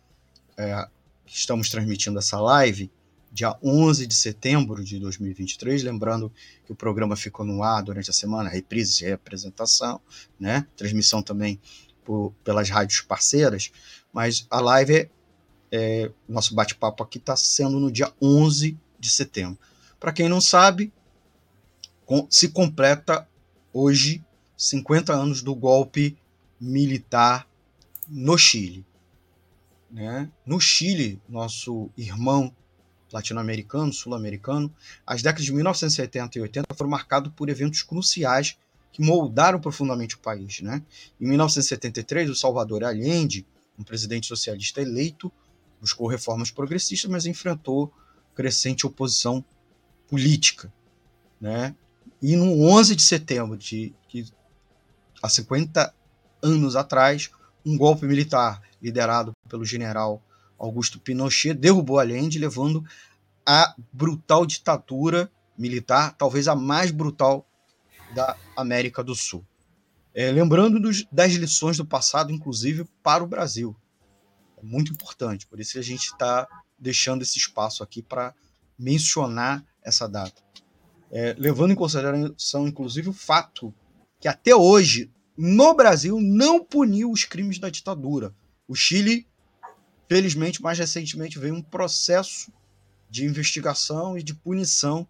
[0.56, 0.86] é,
[1.26, 2.90] estamos transmitindo essa live,
[3.32, 5.82] dia 11 de setembro de 2023.
[5.82, 6.32] Lembrando
[6.64, 10.00] que o programa ficou no ar durante a semana, reprise de representação,
[10.38, 10.64] né?
[10.76, 11.60] transmissão também
[12.10, 13.70] por, pelas rádios parceiras,
[14.12, 15.08] mas a live, é,
[15.70, 19.56] é nosso bate-papo aqui está sendo no dia 11 de setembro.
[20.00, 20.92] Para quem não sabe,
[22.04, 23.28] com, se completa
[23.72, 24.24] hoje
[24.56, 26.18] 50 anos do golpe
[26.60, 27.46] militar
[28.08, 28.84] no Chile.
[29.88, 30.28] Né?
[30.44, 32.52] No Chile, nosso irmão
[33.12, 34.74] latino-americano, sul-americano,
[35.06, 38.58] as décadas de 1970 e 80 foram marcadas por eventos cruciais
[38.92, 40.60] que moldaram profundamente o país.
[40.60, 40.82] Né?
[41.20, 43.46] Em 1973, o Salvador Allende,
[43.78, 45.32] um presidente socialista eleito,
[45.80, 47.92] buscou reformas progressistas, mas enfrentou
[48.34, 49.44] crescente oposição
[50.08, 50.72] política.
[51.40, 51.74] Né?
[52.20, 54.26] E no 11 de setembro, de, de
[55.22, 55.94] há 50
[56.42, 57.30] anos atrás,
[57.64, 60.22] um golpe militar liderado pelo general
[60.58, 62.84] Augusto Pinochet derrubou Allende, levando
[63.46, 67.46] à brutal ditadura militar, talvez a mais brutal
[68.14, 69.44] da América do Sul.
[70.14, 73.76] É, lembrando dos, das lições do passado, inclusive para o Brasil.
[74.56, 76.46] É muito importante, por isso a gente está
[76.78, 78.34] deixando esse espaço aqui para
[78.78, 80.42] mencionar essa data.
[81.10, 83.74] É, levando em consideração, inclusive, o fato
[84.18, 88.34] que até hoje, no Brasil, não puniu os crimes da ditadura.
[88.68, 89.26] O Chile
[90.10, 92.52] Felizmente, mais recentemente, veio um processo
[93.08, 95.06] de investigação e de punição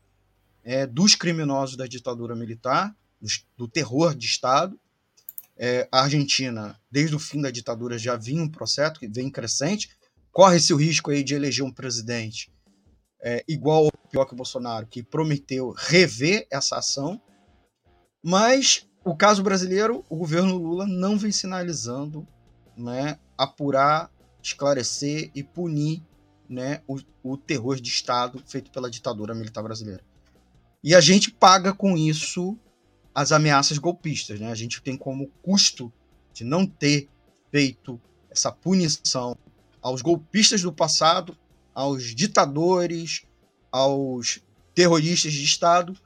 [0.62, 2.94] é, dos criminosos da ditadura militar,
[3.56, 4.78] do, terror de Estado.
[5.56, 9.90] É, a Argentina, desde o fim da ditadura, já vinha um processo que vem crescente.
[10.32, 12.50] Corre-se o risco aí de eleger um presidente
[13.22, 17.20] é, igual ou pior que Bolsonaro, que prometeu rever essa ação.
[18.22, 22.26] Mas o caso brasileiro, o governo Lula não vem sinalizando
[22.76, 24.10] né, apurar
[24.42, 26.02] esclarecer e punir
[26.48, 30.02] né, o, o terror de Estado feito pela ditadura militar brasileira.
[30.82, 32.58] E a gente paga com isso
[33.14, 34.40] as ameaças golpistas.
[34.40, 34.50] Né?
[34.50, 35.92] A gente tem como custo
[36.32, 37.08] de não ter
[37.50, 38.00] feito
[38.30, 39.36] essa punição
[39.82, 41.36] aos golpistas do passado,
[41.74, 43.22] aos ditadores,
[43.70, 44.40] aos
[44.74, 45.96] terroristas de Estado,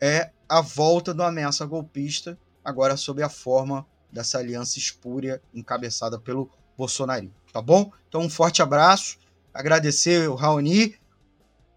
[0.00, 6.50] é a volta da ameaça golpista, agora sob a forma dessa aliança espúria encabeçada pelo
[6.76, 7.90] bolsonarismo tá bom?
[8.06, 9.16] Então, um forte abraço.
[9.54, 10.94] Agradecer o Raoni.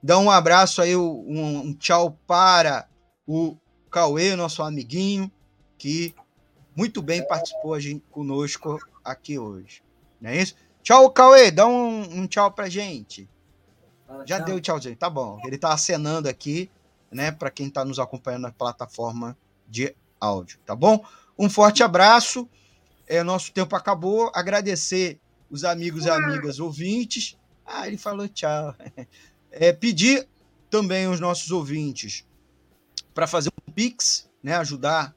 [0.01, 2.87] Dá um abraço aí, um, um tchau para
[3.27, 3.57] o
[3.91, 5.31] Cauê, nosso amiguinho,
[5.77, 6.15] que
[6.75, 9.83] muito bem participou a gente, conosco aqui hoje.
[10.21, 10.55] Não é isso?
[10.81, 11.51] Tchau, Cauê.
[11.51, 13.29] Dá um, um tchau pra gente.
[14.07, 14.45] Fala, Já tchau.
[14.45, 15.39] deu tchauzinho, tá bom.
[15.45, 16.69] Ele tá acenando aqui,
[17.11, 19.37] né, para quem tá nos acompanhando na plataforma
[19.67, 21.03] de áudio, tá bom?
[21.37, 22.47] Um forte abraço.
[23.07, 24.31] É, nosso tempo acabou.
[24.33, 25.19] Agradecer
[25.49, 27.37] os amigos e amigas ouvintes.
[27.65, 28.75] Ah, ele falou tchau.
[29.51, 30.27] É, pedir
[30.69, 32.25] também aos nossos ouvintes
[33.13, 35.13] para fazer um Pix, né, ajudar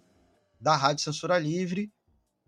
[0.60, 1.92] da Rádio Censura Livre.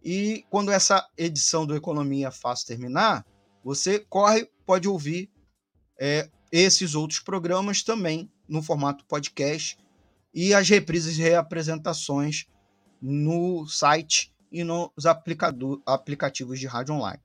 [0.03, 3.25] E quando essa edição do Economia Fácil terminar,
[3.63, 5.31] você corre, pode ouvir
[5.99, 9.77] é, esses outros programas também no formato podcast
[10.33, 12.45] e as reprises e reapresentações
[13.01, 14.91] no site e nos
[15.85, 17.21] aplicativos de rádio online.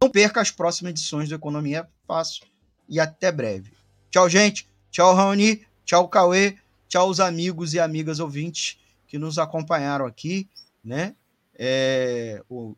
[0.00, 2.46] Não perca as próximas edições do Economia Fácil
[2.90, 3.72] e até breve.
[4.10, 4.68] Tchau, gente.
[4.90, 5.64] Tchau, Raoni.
[5.84, 6.58] Tchau, Cauê.
[6.88, 10.48] Tchau, os amigos e amigas ouvintes que nos acompanharam aqui,
[10.84, 11.14] né?
[11.56, 12.74] É, o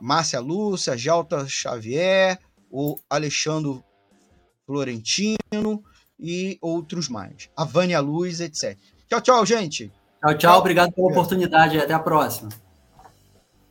[0.00, 2.38] Márcia Lúcia, Gelta Xavier,
[2.70, 3.82] o Alexandre
[4.64, 5.82] Florentino
[6.18, 7.50] e outros mais.
[7.56, 8.78] A Vânia Luz, etc.
[9.08, 9.92] Tchau, tchau, gente.
[10.20, 10.58] Tchau, tchau.
[10.60, 11.78] Obrigado pela oportunidade.
[11.78, 12.50] Até a próxima.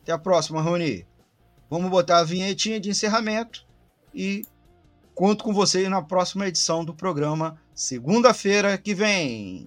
[0.02, 1.06] Até a próxima, Rony.
[1.70, 3.66] Vamos botar a vinhetinha de encerramento
[4.14, 4.46] e
[5.16, 9.66] conto com você na próxima edição do programa, segunda-feira que vem.